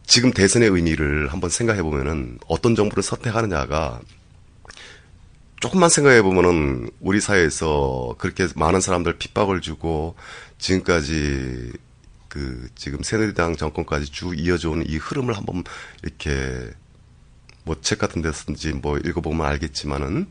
[0.06, 3.98] 지금 대선의 의미를 한번 생각해 보면은 어떤 정부를 선택하느냐가
[5.58, 10.14] 조금만 생각해 보면은 우리 사회에서 그렇게 많은 사람들 핍박을 주고
[10.58, 11.72] 지금까지
[12.30, 15.64] 그 지금 새누리당 정권까지 쭉 이어져 온이 흐름을 한번
[16.02, 16.70] 이렇게
[17.64, 20.26] 뭐 책 같은 데서든지 뭐 읽어보면 알겠지만은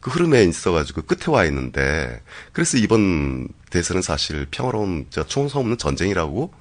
[0.00, 2.20] 그 흐름에 있어가지고 끝에 와 있는데
[2.52, 6.52] 그래서 이번 대선은 사실 평화로운 저 총성 없는 전쟁이라고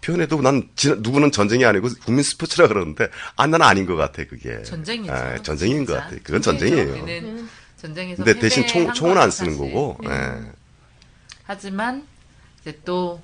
[0.00, 4.62] 표현해도 난 지- 누구는 전쟁이 아니고 국민 스포츠라 그러는데 아 나는 아닌 것 같아 그게
[4.62, 5.12] 전쟁이죠.
[5.12, 6.00] 아, 전쟁인 것 진짜.
[6.04, 7.46] 같아 그건 전쟁이에요.
[7.76, 9.72] 전쟁에서 근데 대신 총, 총은 안 쓰는 사실.
[9.72, 10.10] 거고, 네.
[10.10, 10.52] 예.
[11.44, 12.04] 하지만
[12.60, 13.20] 이제 또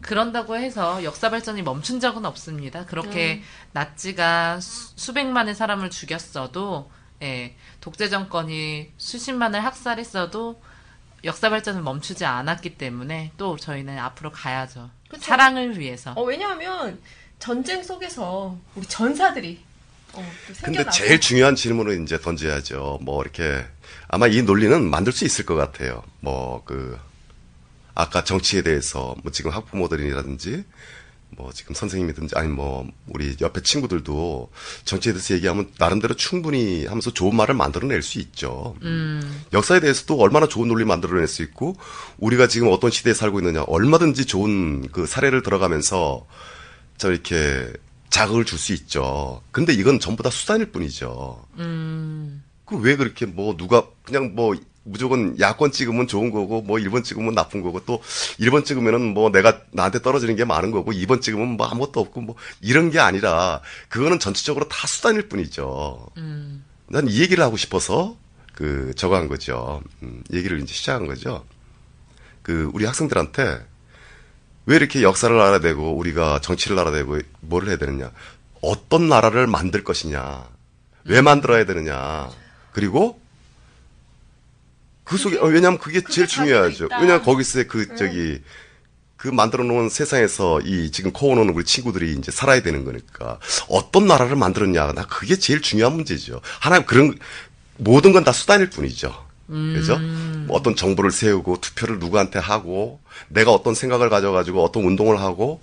[0.00, 2.86] 그런다고 해서 역사 발전이 멈춘 적은 없습니다.
[2.86, 3.42] 그렇게
[3.72, 6.90] 나치가 수, 수백만의 사람을 죽였어도
[7.22, 10.60] 예, 독재 정권이 수십만을 학살했어도
[11.24, 14.90] 역사 발전은 멈추지 않았기 때문에 또 저희는 앞으로 가야죠.
[15.08, 15.22] 그쵸.
[15.24, 16.12] 사랑을 위해서.
[16.12, 17.00] 어, 왜냐하면
[17.40, 19.64] 전쟁 속에서 우리 전사들이
[20.12, 23.00] 어, 또 근데 제일 중요한 질문을 이제 던져야죠.
[23.02, 23.64] 뭐 이렇게
[24.06, 26.02] 아마 이 논리는 만들 수 있을 것 같아요.
[26.20, 26.98] 뭐그
[27.98, 30.64] 아까 정치에 대해서 뭐 지금 학부모들이라든지
[31.30, 34.50] 뭐 지금 선생님이든지 아니 뭐 우리 옆에 친구들도
[34.84, 38.76] 정치에 대해서 얘기하면 나름대로 충분히 하면서 좋은 말을 만들어낼 수 있죠.
[38.82, 41.74] 음, 역사에 대해서도 얼마나 좋은 논리 만들어낼 수 있고
[42.18, 46.24] 우리가 지금 어떤 시대에 살고 있느냐 얼마든지 좋은 그 사례를 들어가면서
[46.98, 47.72] 저 이렇게
[48.10, 49.42] 자극을 줄 수 있죠.
[49.50, 51.44] 근데 이건 전부 다 수단일 뿐이죠.
[51.58, 54.54] 음, 그왜 그렇게 뭐 누가 그냥 뭐
[54.90, 58.02] 무조건 야권 찍으면 좋은 거고 뭐 1번 찍으면 나쁜 거고 또
[58.40, 62.34] 1번 찍으면은 뭐 내가 나한테 떨어지는 게 많은 거고 2번 찍으면 뭐 아무것도 없고 뭐
[62.60, 66.06] 이런 게 아니라 그거는 전체적으로 다 수단일 뿐이죠.
[66.16, 66.64] 음.
[66.88, 68.16] 난이 얘기를 하고 싶어서
[68.54, 69.82] 그 저거 한 거죠.
[70.02, 71.44] 음, 얘기를 이제 시작한 거죠.
[72.42, 73.64] 그 우리 학생들한테
[74.66, 78.10] 왜 이렇게 역사를 알아야 되고 우리가 정치를 알아야 되고 뭐를 해야 되느냐.
[78.60, 80.48] 어떤 나라를 만들 것이냐.
[81.04, 82.30] 왜 만들어야 되느냐.
[82.72, 83.20] 그리고
[85.08, 86.88] 그 속에 어, 왜냐면 그게 제일 중요하죠.
[86.92, 88.40] 왜냐면 거기서 그 저기
[89.16, 93.38] 그 만들어 놓은 세상에서 이 지금 코어놓은 우리 친구들이 이제 살아야 되는 거니까
[93.68, 96.40] 어떤 나라를 만들었냐 나 그게 제일 중요한 문제죠.
[96.60, 97.18] 하나님 그런
[97.78, 99.26] 모든 건 다 수단일 뿐이죠.
[99.74, 99.98] 그죠?
[100.46, 105.60] 뭐 어떤 정부를 세우고 투표를 누구한테 하고 내가 어떤 생각을 가져가지고 어떤 운동을 하고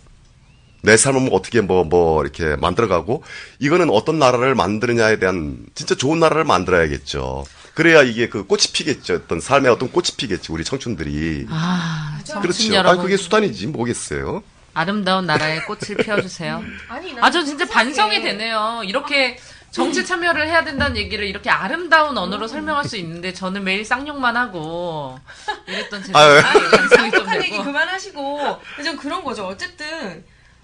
[0.82, 3.24] 내 삶은 뭐 어떻게 뭐, 뭐, 이렇게 만들어가고,
[3.58, 7.43] 이거는 어떤 나라를 만드느냐에 대한, 진짜 좋은 나라를 만들어야겠죠.
[7.76, 9.15] 그래야 이게 그 꽃이 피겠죠.
[9.15, 11.45] 어떤 삶의 어떤 꽃이 피겠지, 우리 청춘들이.
[11.49, 12.71] 아, 청춘 그렇죠.
[12.71, 13.01] 아, 여러분.
[13.03, 14.41] 그게 수단이지, 뭐겠어요.
[14.73, 16.63] 아름다운 나라의 꽃을 피워주세요.
[16.89, 18.82] 아니 아, 저 진짜 반성이 되네요.
[18.86, 19.38] 이렇게
[19.71, 25.19] 정치 참여를 해야 된다는 얘기를 이렇게 아름다운 언어로 설명할 수 있는데 저는 매일 쌍욕만 하고
[25.67, 26.41] 이랬던 제 아유.
[26.41, 27.63] 반성이 좀 한적한 얘기 되고.
[27.65, 29.45] 그만하시고 좀 그런 거죠.
[29.47, 30.23] 어쨌든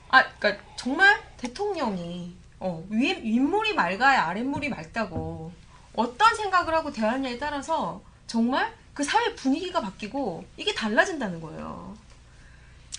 [0.10, 5.52] 아, 그러니까 정말 대통령이 어, 위, 윗물이 맑아야 아랫물이 맑다고
[5.96, 11.96] 어떤 생각을 하고 대하느냐에 따라서 정말 그 사회 분위기가 바뀌고 이게 달라진다는 거예요.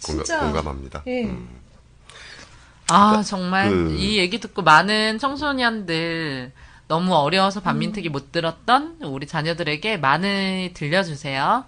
[0.05, 0.41] 공감, 진짜.
[0.41, 1.03] 공감 합니다.
[1.07, 1.25] 예.
[1.25, 1.49] 음.
[2.89, 6.53] 아, 정말 그- 이 얘기 듣고 많은 청소년들
[6.89, 11.65] 너무 어려워서 반민특위 못 들었던 우리 자녀들에게 많이 들려주세요.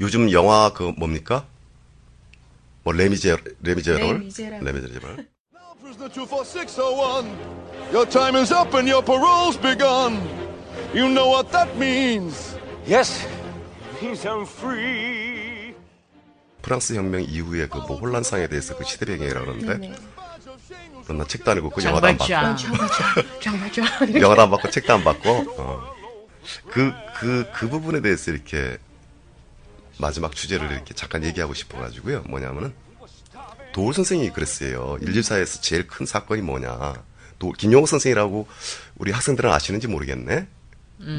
[0.00, 1.46] 요즘 영화 그 뭡니까?
[2.82, 4.18] 뭐 레미제 레미제럴
[4.60, 5.26] 레미제랄.
[5.92, 7.36] 레미제럴 Prisoner 24601,
[7.92, 10.20] your time is up and your parole's begun.
[10.94, 12.56] You know what that means.
[12.86, 13.26] Yes,
[14.00, 15.74] means I'm free.
[16.62, 19.94] 프랑스 혁명 이후에 그 뭐 혼란상에 대해서 그 시대배경이라 그러는데 네네.
[21.04, 22.32] 그런 나 책도 안 읽고 그 영화도 안 봤고.
[24.20, 25.92] 영화도 안 받고 책도 안 받고 어.
[26.70, 28.78] 그, 그, 그 부분에 대해서 이렇게
[29.98, 32.22] 마지막 주제를 이렇게 잠깐 얘기하고 싶어가지고요.
[32.28, 32.72] 뭐냐면은
[33.72, 34.98] 도울 선생님이 그랬어요.
[35.00, 37.02] 인류사에서 제일 큰 사건이 뭐냐.
[37.38, 38.46] 도, 김용호 선생이라고
[38.96, 40.46] 우리 학생들은 아시는지 모르겠네.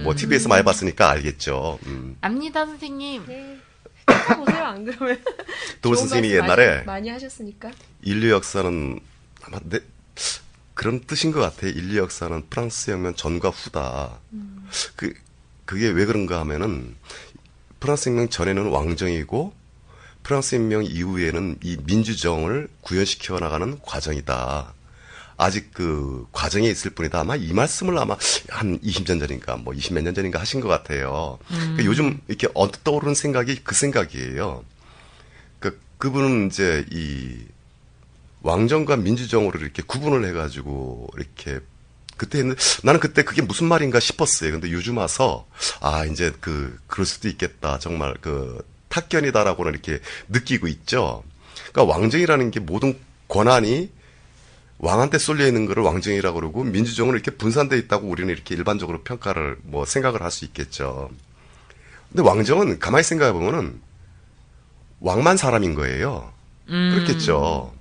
[0.04, 1.80] 뭐 TV에서 많이 봤으니까 알겠죠.
[1.86, 2.16] 음.
[2.22, 3.26] 압니다, 선생님.
[4.38, 5.22] 보세요 안 그러면.
[5.82, 7.72] 도울 선생님이 옛날에 많이, 많이 하셨으니까.
[8.02, 9.00] 인류 역사는
[9.44, 9.80] 아마 내,
[10.74, 11.68] 그런 뜻인 것 같아.
[11.68, 14.20] 인류 역사는 프랑스 혁명 전과 후다.
[14.96, 15.14] 그
[15.66, 16.96] 그게 왜 그런가 하면은
[17.80, 19.54] 프랑스 혁명 전에는 왕정이고
[20.24, 24.74] 프랑스 혁명 이후에는 이 민주정을 구현시켜 나가는 과정이다.
[25.38, 27.20] 아직 그 과정에 있을 뿐이다.
[27.20, 28.16] 아마 이 말씀을 아마
[28.50, 31.40] 한 20년 전인가 뭐 20 몇 년 전인가 하신 것 같아요.
[31.48, 34.64] 그러니까 요즘 이렇게 언뜻 떠오르는 생각이 그 생각이에요.
[35.60, 37.38] 그 그분은 이제 이
[38.42, 41.60] 왕정과 민주정으로 이렇게 구분을 해가지고 이렇게
[42.16, 44.52] 그때 했는 나는 그때 그게 무슨 말인가 싶었어요.
[44.52, 45.48] 근데 요즘 와서
[45.82, 47.80] 아 이제 그 그럴 수도 있겠다.
[47.80, 48.64] 정말 그
[48.94, 51.24] 탁견이다라고는 이렇게 느끼고 있죠.
[51.72, 53.90] 그러니까 왕정이라는 게 모든 권한이
[54.78, 59.86] 왕한테 쏠려 있는 거를 왕정이라고 그러고 민주정은 이렇게 분산돼 있다고 우리는 이렇게 일반적으로 평가를 뭐
[59.86, 61.10] 생각을 할 수 있겠죠.
[62.10, 63.82] 근데 왕정은 가만히 생각해 보면은
[65.00, 66.32] 왕만 사람인 거예요.
[66.68, 67.74] 그렇겠죠.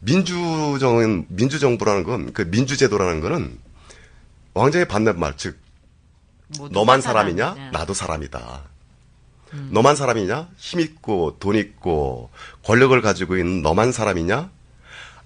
[0.00, 3.58] 민주정은 민주정부라는 건 그 민주제도라는 거는
[4.54, 5.58] 왕정의 반대말 즉
[6.70, 7.70] 너만 사람이냐 사람이냐.
[7.72, 8.69] 나도 사람이다.
[9.70, 12.30] 너만 사람이냐 힘 있고 돈 있고
[12.64, 14.50] 권력을 가지고 있는 너만 사람이냐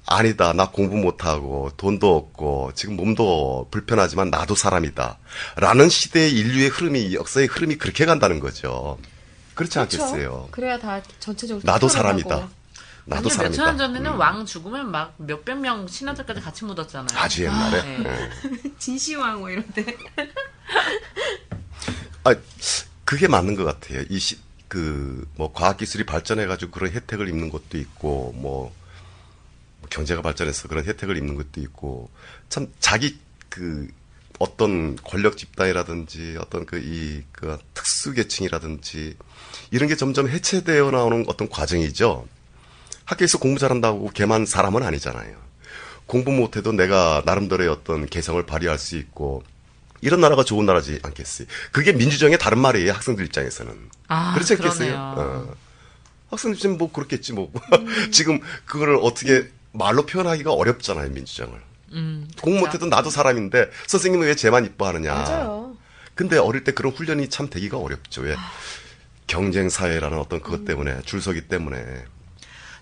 [0.06, 5.18] 아니다 나 공부 못하고 돈도 없고 지금 몸도 불편하지만 나도 사람이다
[5.56, 8.98] 라는 시대의 인류의 흐름이 역사의 흐름이 그렇게 간다는 거죠
[9.54, 11.88] 그렇지 않겠어요 그래야 다 전체적으로 나도.
[11.88, 12.48] 사람이다
[13.06, 14.18] 나도 아니요, 몇천 년 사람이다 전에는 음.
[14.18, 17.18] 왕 죽으면 막 몇백 명 신하들까지 같이 묻었잖아요.
[17.18, 18.04] 아주 옛날에 네.
[18.04, 18.70] 예.
[18.78, 19.84] 진시황 뭐 이런 데.
[22.24, 22.34] 아,
[23.04, 24.02] 그게 맞는 것 같아요.
[24.08, 24.38] 이 시,
[24.68, 28.74] 그, 뭐, 과학기술이 발전해가지고 그런 혜택을 입는 것도 있고, 뭐,
[29.90, 32.10] 경제가 발전해서 그런 혜택을 입는 것도 있고,
[32.48, 33.88] 참, 자기, 그,
[34.38, 39.16] 어떤 권력 집단이라든지, 어떤 그, 이, 그, 특수 계층이라든지,
[39.70, 42.26] 이런 게 점점 해체되어 나오는 어떤 과정이죠.
[43.04, 45.36] 학교에서 공부 잘한다고 걔만 사람은 아니잖아요.
[46.06, 49.44] 공부 못해도 내가 나름대로의 어떤 개성을 발휘할 수 있고,
[50.04, 51.48] 이런 나라가 좋은 나라지 않겠어요.
[51.72, 53.90] 그게 민주정의 다른 말이에요, 학생들 입장에서는.
[54.08, 54.94] 아, 그렇지 않겠어요?
[54.94, 55.54] 어.
[56.30, 57.50] 학생들 입장에 뭐 그렇겠지, 뭐.
[58.12, 61.58] 지금 그거를 어떻게 말로 표현하기가 어렵잖아요, 민주정을.
[61.92, 62.66] 음, 공부 그쵸.
[62.66, 65.14] 못해도 나도 사람인데, 선생님은 왜 쟤만 이뻐하느냐.
[65.14, 65.76] 맞아요.
[66.14, 68.20] 근데 어릴 때 그런 훈련이 참 되기가 어렵죠.
[68.22, 68.36] 왜?
[69.26, 72.04] 경쟁 사회라는 어떤 그것 때문에, 줄 서기 때문에.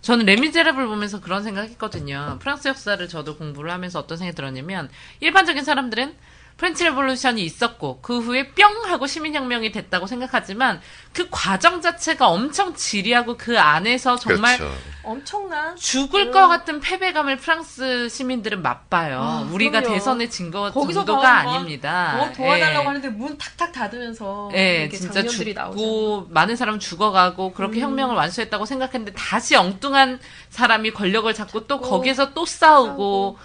[0.00, 2.38] 저는 레미제라블 보면서 그런 생각했거든요.
[2.40, 6.16] 프랑스 역사를 저도 공부를 하면서 어떤 생각이 들었냐면 일반적인 사람들은
[6.56, 10.80] French Revolution이 있었고 그 후에 뿅 하고 시민혁명이 됐다고 생각하지만
[11.12, 14.74] 그 과정 자체가 엄청 지리하고 그 안에서 정말 그렇죠.
[15.02, 19.20] 엄청난 죽을 것 같은 패배감을 프랑스 시민들은 맛봐요.
[19.20, 19.94] 아, 우리가 그럼요.
[19.94, 22.20] 대선에 진 거 거기서 정도가 아닙니다.
[22.20, 22.86] 어, 도와달라고 예.
[22.86, 25.72] 하는데 문 탁탁 닫으면서 예, 진짜 장면들이 나오잖아요.
[25.72, 25.76] 음.
[25.78, 32.32] 죽고 많은 사람 죽어가고 그렇게 혁명을 완수했다고 생각했는데 다시 엉뚱한 사람이 권력을 잡고 또 거기에서
[32.34, 33.38] 또 싸우고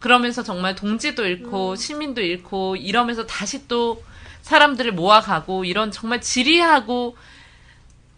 [0.00, 1.26] 그러면서 정말 동지도 음.
[1.28, 4.02] 잃고 시민도 잃고 이러면서 다시 또
[4.42, 7.16] 사람들을 모아가고 이런 정말 지리하고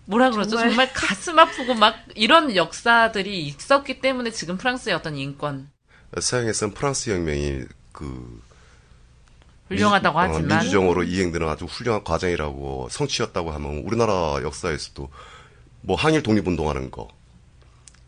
[0.06, 0.50] 뭐라 그러죠?
[0.50, 0.68] 정말.
[0.68, 5.70] 정말, 가슴 아프고 막 이런 역사들이 있었기 때문에 지금 프랑스의 어떤 인권
[6.18, 8.42] 서양에서는 프랑스 혁명이 그
[9.68, 15.08] 훌륭하다고 민- 어, 하지만 민주정으로 이행되는 아주 훌륭한 과정이라고 성취였다고 하면 우리나라 역사에서도
[15.82, 17.08] 뭐 항일 독립운동하는 거,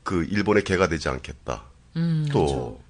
[0.03, 1.64] 그 일본의 개가 되지 않겠다.
[1.97, 2.81] 음, 또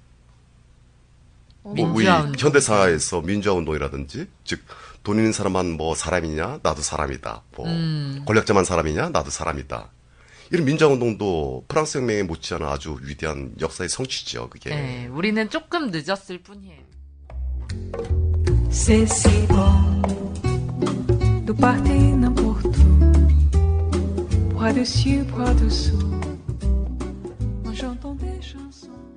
[1.73, 2.05] 뭐 우리.
[2.05, 4.63] 현대사에서 민주화 운동이라든지 즉
[5.05, 7.43] 돈 있는 사람만 뭐 사람이냐 나도 사람이다.
[7.55, 8.23] 뭐 음.
[8.25, 9.91] 권력자만 사람이냐 나도 사람이다.
[10.51, 14.49] 이런 민주화 운동도 프랑스 혁명에 못지않아 아주 위대한 역사의 성취죠.
[14.49, 14.71] 그게.
[14.71, 16.83] 네, 우리는 조금 늦었을 뿐이에요.
[18.69, 20.01] C'est si bon
[21.45, 26.14] de partir n'importe où, bras dessus,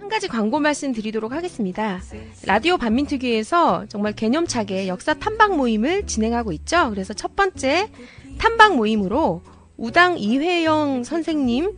[0.08, 2.00] 한 가지 광고 말씀 드리도록 하겠습니다.
[2.46, 6.88] 라디오 반민특위에서 정말 개념차게 역사 탐방 모임을 진행하고 있죠.
[6.88, 7.90] 그래서 첫 번째
[8.38, 9.42] 탐방 모임으로
[9.76, 11.76] 우당 이회영 선생님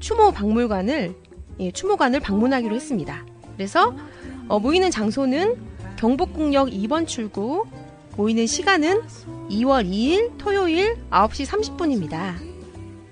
[0.00, 1.14] 추모 박물관을
[1.60, 3.26] 예, 추모관을 방문하기로 했습니다.
[3.56, 3.94] 그래서
[4.48, 5.56] 어, 모이는 장소는
[5.96, 7.66] 경복궁역 2번 출구,
[8.16, 9.02] 모이는 시간은
[9.50, 12.36] 2월 2일 토요일 9시 30분입니다.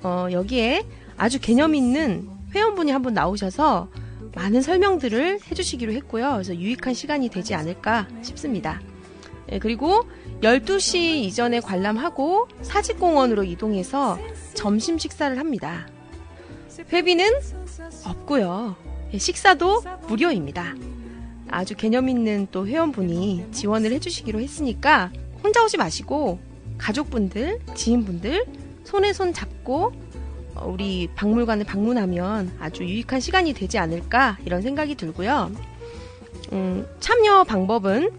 [0.03, 0.87] 어, 여기에
[1.19, 3.89] 아주 개념 있는 회원분이 한 분 나오셔서
[4.35, 6.33] 많은 설명들을 해주시기로 했고요.
[6.33, 8.81] 그래서 유익한 시간이 되지 않을까 싶습니다.
[9.53, 10.03] 예, 그리고
[10.43, 14.19] 12시 이전에 관람하고 사직공원으로 이동해서
[14.55, 15.87] 점심 식사를 합니다.
[16.93, 17.27] 회비는
[18.05, 18.77] 없고요.
[19.13, 20.75] 예, 식사도 무료입니다.
[21.49, 25.13] 아주 개념 있는 또 회원분이 지원을 해주시기로 했으니까
[25.43, 26.41] 혼자 오지 마시고
[26.79, 28.45] 가족분들, 지인분들
[28.85, 30.04] 손에 손 잡고 어,
[30.63, 35.51] 우리 박물관을 방문하면 아주 유익한 시간이 되지 않을까 이런 생각이 들고요.
[36.53, 38.11] 음, 참여 방법은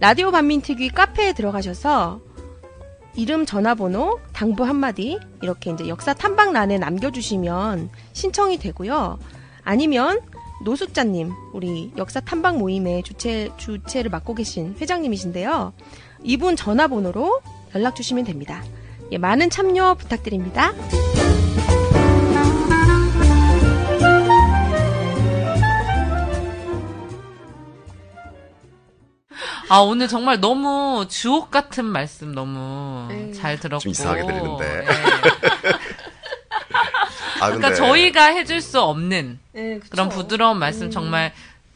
[0.00, 2.20] 라디오 반민특위 카페에 들어가셔서
[3.16, 9.18] 이름, 전화번호, 당부 한마디 이렇게 이제 역사 탐방란에 남겨주시면 신청이 되고요.
[9.62, 10.20] 아니면
[10.64, 15.72] 노숙자님, 우리 역사 탐방 모임의 주체, 주체를 맡고 계신 회장님이신데요.
[16.24, 17.40] 이분 전화번호로
[17.74, 18.64] 연락 주시면 됩니다.
[19.12, 20.72] 예, 많은 참여 부탁드립니다.
[29.74, 33.32] 아 오늘 정말 너무 주옥 같은 말씀 너무 네.
[33.32, 34.84] 잘 들었고 좀 이상하게 들리는데.
[34.84, 34.86] 예.
[37.42, 39.80] 아, 그러니까 근데 저희가 해줄 수 없는 네.
[39.90, 40.90] 그런 부드러운 말씀 음.
[40.92, 41.32] 정말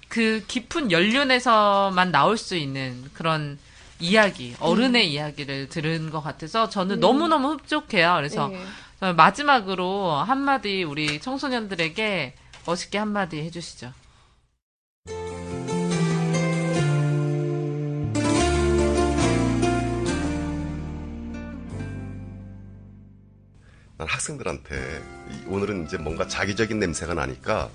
[0.06, 3.58] 그 깊은 연륜에서만 나올 수 있는 그런
[3.98, 8.14] 이야기 어른의 이야기를 들은 것 같아서 저는 너무 너무 흡족해요.
[8.14, 8.48] 그래서
[9.00, 9.12] 네.
[9.12, 12.34] 마지막으로 한마디 우리 청소년들에게
[12.64, 13.92] 멋있게 한마디 해주시죠.
[23.98, 27.68] 난 학생들한테 이- 오늘은 이제 뭔가 자기적인 냄새가 나니까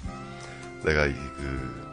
[0.83, 1.83] 내가 이 그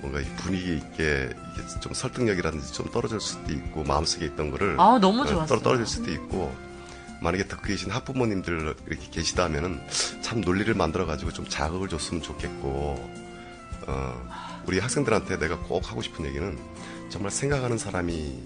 [0.00, 4.96] 뭔가 이 분위기 있게 이게 좀 설득력이라든지 좀 떨어질 수도 있고 마음속에 있던 거를 아
[5.00, 5.46] 너무 어, 좋았어요.
[5.46, 6.54] 떨- 떨어질 수도 있고
[7.20, 9.80] 만약에 듣고 계신 학부모님들 이렇게 계시다면은
[10.22, 13.10] 참 논리를 만들어 가지고 좀 자극을 줬으면 좋겠고
[13.88, 16.56] 어, 우리 학생들한테 내가 꼭 하고 싶은 얘기는
[17.08, 18.40] 정말 생각하는 사람이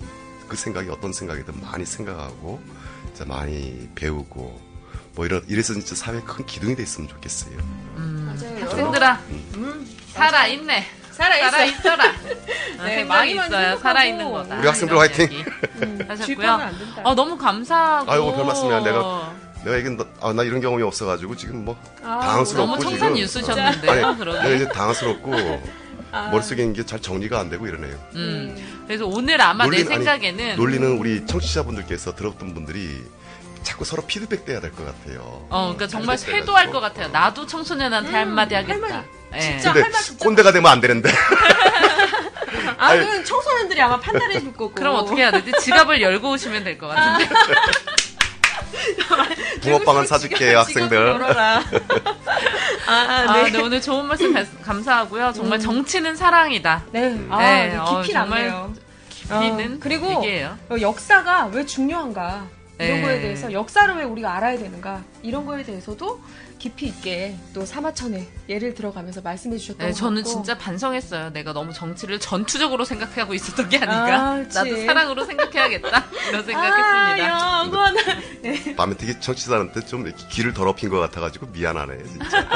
[0.49, 2.63] 그 생각이 어떤 생각이든 많이 생각하고
[3.09, 4.72] 진짜 많이 배우고
[5.15, 7.53] 뭐 이런 이래서 진짜 사회 에큰 기둥이 됐으면 좋겠어요.
[7.97, 8.61] 맞아요.
[8.65, 9.21] 학생들아
[9.57, 10.87] 음, 살아 있네.
[11.11, 11.51] 살아 있어.
[11.51, 12.13] 살아 있어라.
[12.33, 13.81] 네, 생각이 많이만 있어야 생각하고.
[13.83, 14.59] 살아 있는 거다.
[14.59, 15.33] 우리 학생들 이런 화이팅!
[15.33, 16.51] 이야기 질투하면 하셨고요.
[16.51, 17.03] 안 된다.
[17.05, 18.11] 어, 너무 감사하고.
[18.11, 18.81] 아이고, 별 말씀이야.
[18.81, 19.35] 내가
[19.65, 24.19] 내가 이건 너- 아, 나 이런 경험이 없어가지고 지금 뭐 당황스럽고 너무 지금 청산 아니,
[24.19, 24.39] 그러게.
[24.43, 25.31] 내가 이제 당황스럽고
[26.33, 27.97] 머릿속에 있는 게잘 정리가 안 되고 이러네요.
[28.17, 28.83] 음.
[28.87, 33.03] 그래서 오늘 아마 내 아니, 생각에는 논리는 우리 청취자분들께서 들었던 분들이
[33.63, 35.47] 자꾸 서로 피드백 돼야 될 것 같아요.
[35.51, 36.71] 어, 그러니까 정말 쇄도할.
[36.71, 37.09] 것 같아요.
[37.09, 38.73] 나도 청소년한테 한마디 하겠다.
[38.87, 39.05] 할머니.
[39.35, 39.41] 예.
[39.41, 39.73] 진짜.
[39.73, 41.11] 근데 할 말 진짜 꼰대가 되면 안 되는데.
[42.79, 43.01] 아, 아니.
[43.01, 44.73] 그건 청소년들이 아마 판단해 줄 거고.
[44.73, 45.53] 그럼 어떻게 해야 되지?
[45.61, 47.33] 지갑을 열고 오시면 될 것 같은데.
[49.63, 51.23] 붕어빵은 사줄게요, 학생들.
[51.23, 51.63] 아,
[52.89, 53.51] 아, 네.
[53.51, 55.33] 네, 오늘 좋은 말씀 가- 감사하고요.
[55.35, 56.85] 정말 정치는 사랑이다.
[56.91, 57.21] 네.
[57.31, 58.75] 아, 네, 네, 어, 깊이 정말 남네요.
[59.11, 60.59] 깊이는 어, 그리고 얘기예요.
[60.71, 62.47] 어, 역사가 왜 중요한가
[62.85, 63.03] 이런 네.
[63.03, 66.21] 거에 대해서 역사를 왜 우리가 알아야 되는가 이런 거에 대해서도
[66.59, 70.31] 깊이 있게 또 사마천에 예를 들어가면서 말씀해 주셨던 네, 것 저는 같고.
[70.31, 71.31] 진짜 반성했어요.
[71.31, 74.21] 내가 너무 정치를 전투적으로 생각하고 있었던 게 아닌가.
[74.21, 74.37] 아.
[74.53, 76.05] 나도 사랑으로 생각해야겠다.
[76.29, 77.29] 이런 아, 생각했습니다.
[77.29, 78.77] 영원.
[78.77, 82.49] 밤에 되게 청취자한테 좀 이렇게 귀를 더럽힌 것 같아가지고 미안하네, 진짜.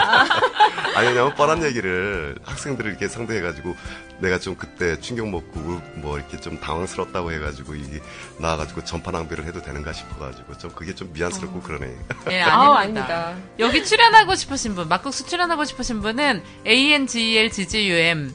[0.97, 3.76] 아니, 왜냐면 뻔한 얘기를 학생들을 이렇게 상대해가지고
[4.18, 8.01] 내가 좀 그때 충격 먹고 울- 뭐 이렇게 좀 당황스럽다고 해가지고 이게
[8.38, 11.94] 나와가지고 전파 낭비를 해도 되는가 싶어가지고 좀 그게 좀 미안스럽고 그러네.
[12.30, 13.05] 예, 아, 아닙니다.
[13.07, 13.34] 아닙니다.
[13.59, 18.34] 여기 출연하고 싶으신 분, 막국수 출연하고 싶으신 분은 ANGELGGUM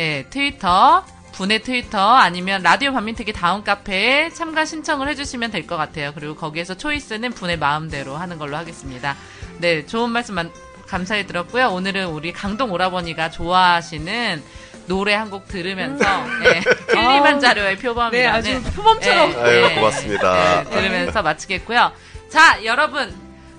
[0.00, 6.12] 예, 트위터, 분의 트위터 아니면 라디오 반민특위 다음 카페에 참가 신청을 해주시면 될 것 같아요.
[6.14, 9.16] 그리고 거기에서 초이스는 분의 마음대로 하는 걸로 하겠습니다.
[9.58, 10.50] 네, 좋은 말씀 만-
[10.86, 11.68] 감사히 들었고요.
[11.70, 14.42] 오늘은 우리 강동 오라버니가 좋아하시는
[14.86, 16.04] 노래 한 곡 들으면서
[16.44, 16.60] 예,
[16.92, 19.30] 킬리만자료의 네, 표범이라는 아주 표범처럼.
[19.32, 20.60] 예, 아유, 예, 고맙습니다.
[20.60, 21.90] 예, 들으면서 마치겠고요.
[22.28, 23.14] 자, 여러분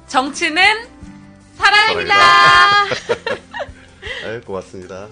[0.08, 0.88] 정치는
[1.58, 2.16] 사랑입니다.
[4.26, 5.08] 아유, 고맙습니다.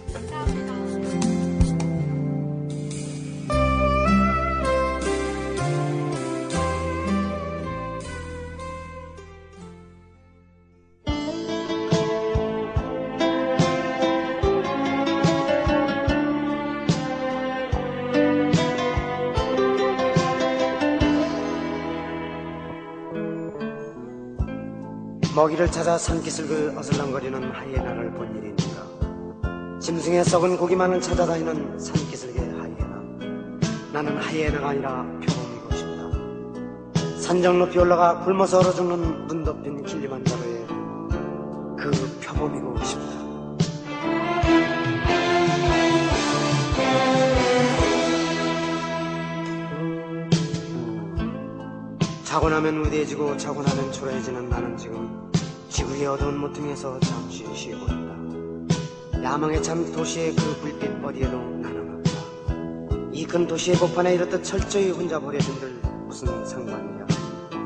[25.44, 29.80] 먹이를 찾아 산기슭을 어슬렁거리는 하이에나를 본 있는가?
[29.82, 33.02] 짐승의 썩은 고기만을 찾아다니는 산기슭의 하이에나.
[33.92, 37.20] 나는 하이에나가 아니라 표범이고 싶다.
[37.20, 40.66] 산정 높이 올라가 굶어서 얼어 죽는 눈 덮인 길리만자로의
[41.78, 43.14] 그 표범이고 싶다.
[52.24, 55.33] 자고 나면 위대해지고 자고 나면 초라해지는 나는 지금
[55.74, 59.24] 지구의 어두운 모퉁이에서 잠시 있다.
[59.24, 62.12] 야망에 찬 도시의 그 불빛 어디에도 나는 없다.
[63.12, 67.08] 이 큰 도시의 복판에 이렇듯 철저히 혼자 버려진들 무슨 상관이야.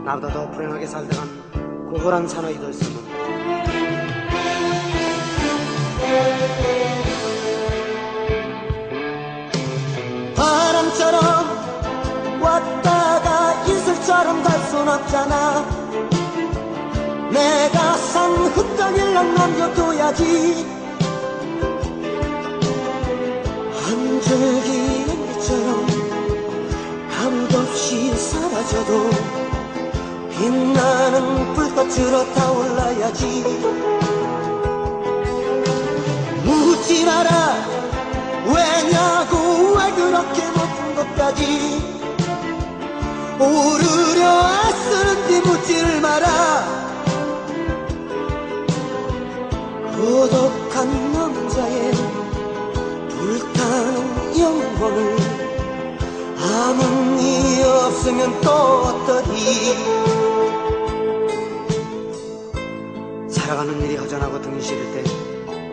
[0.05, 2.95] 나보다 더 불행하게 살다간 고골한 사나이들 쓰는
[10.35, 11.21] 바람처럼
[12.41, 15.65] 왔다가 이슬처럼 갈 순 없잖아
[17.37, 20.65] 내가 산 흙덩이를 남겨둬야지.
[23.83, 25.85] 하늘기 연기처럼
[27.19, 29.09] 아무도 없이 사라져도
[30.31, 33.43] 빛나는 불꽃으로 타올라야지.
[36.43, 37.29] 묻지 마라.
[38.47, 41.97] 왜냐고 왜 그렇게 높은 것까지.
[43.39, 46.56] 오르려 애쓰는지 묻지를 마라
[50.17, 51.91] 고독한 남자의
[53.07, 55.15] 불타는 영혼을
[56.39, 59.75] 아무 이 없으면 또 어떠리
[63.29, 65.03] 살아가는 일이 허전하고 등이 시릴 때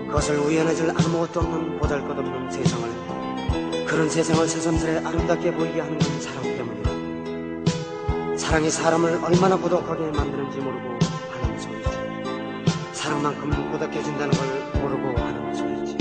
[0.08, 8.36] 그것을 우연해질 아무것도 없는 보잘것없는 세상을 그런 세상을 새삼스레 아름답게 보이게 하는 건 사랑 때문이다.
[8.36, 11.03] 사랑이 사람을 얼마나 고독하게 만드는지 모르고
[13.04, 15.94] 사랑만큼 고독해진다는 걸 모르고 하는 소리지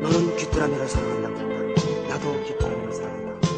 [0.00, 2.08] 너는 귀뚜라미를 사랑한다고 했다.
[2.08, 3.48] 나도 귀뚜라미를 사랑한다.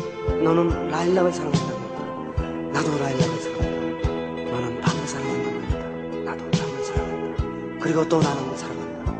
[0.42, 2.44] 너는 라일락을 사랑한다고 했다.
[2.72, 4.08] 나도 라일락을 사랑한다.
[4.50, 5.78] 너는 밤을 사랑한다고 했다.
[6.24, 7.44] 나도 밤을 사랑한다.
[7.80, 9.12] 그리고 또 나는 사랑한다.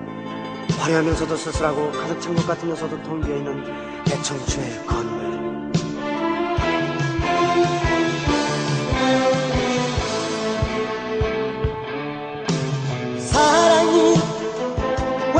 [0.78, 5.15] 화려하면서도 쓸쓸하고 가득 찬 것 같으면서도 텅 비어있는 내 청춘의 건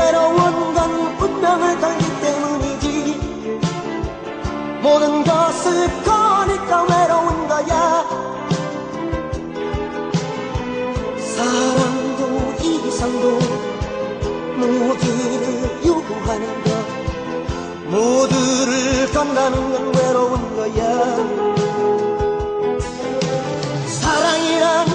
[0.06, 0.90] 외로운 건
[1.20, 3.58] 운명을 걸기 때문이지.
[4.80, 8.04] 모든 것을 거니까 외로운 거야.
[11.18, 13.38] 사랑도 이상도
[14.56, 16.70] 모두를 요구하는 것.
[17.90, 20.80] 모두를 건다는 건 외로운 거야.
[23.88, 24.86] 사랑이란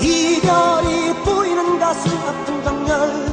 [0.00, 3.29] 이별이 보이는 가슴 아픈 정열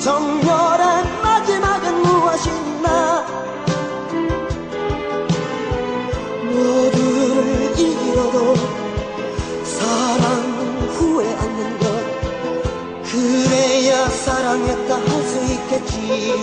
[0.00, 3.26] 정열의 마지막은 무엇이 있나
[6.44, 8.54] 모두를 잃어도
[9.62, 11.84] 사랑은 후회 않는 것
[13.12, 16.34] 그래야 사랑했다 할 수 있겠지.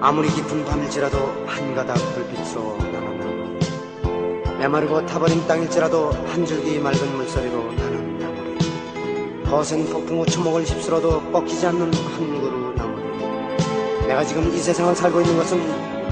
[0.00, 3.58] 아무리 깊은 밤일지라도 한 가닥 불빛으로 나무리
[4.58, 7.79] 메마르고 타버린 땅일지라도 한 줄기 맑은 물소리로
[9.50, 15.36] 거센 폭풍우 추목을 휩쓸어도 꺾이지 않는 한 그루 나무리 내가 지금 이 세상을 살고 있는
[15.38, 15.60] 것은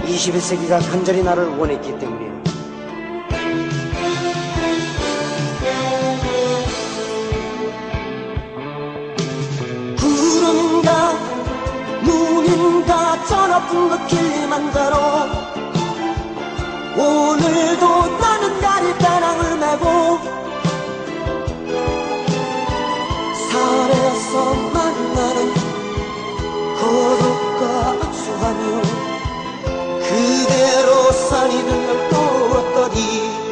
[0.05, 2.43] 21세기가 간절히 나를 원했기 때문이야.
[9.99, 11.13] 구름인가
[12.03, 14.97] 눈인가 저 높은 그 길만자로
[16.97, 20.48] 오늘도 나는 달이 따랑을 메고
[24.29, 25.55] 산에서 만나는
[26.77, 28.83] 고독과 악수하며
[30.03, 32.17] 그대로 산이 들면 또
[32.59, 33.48] 어떠리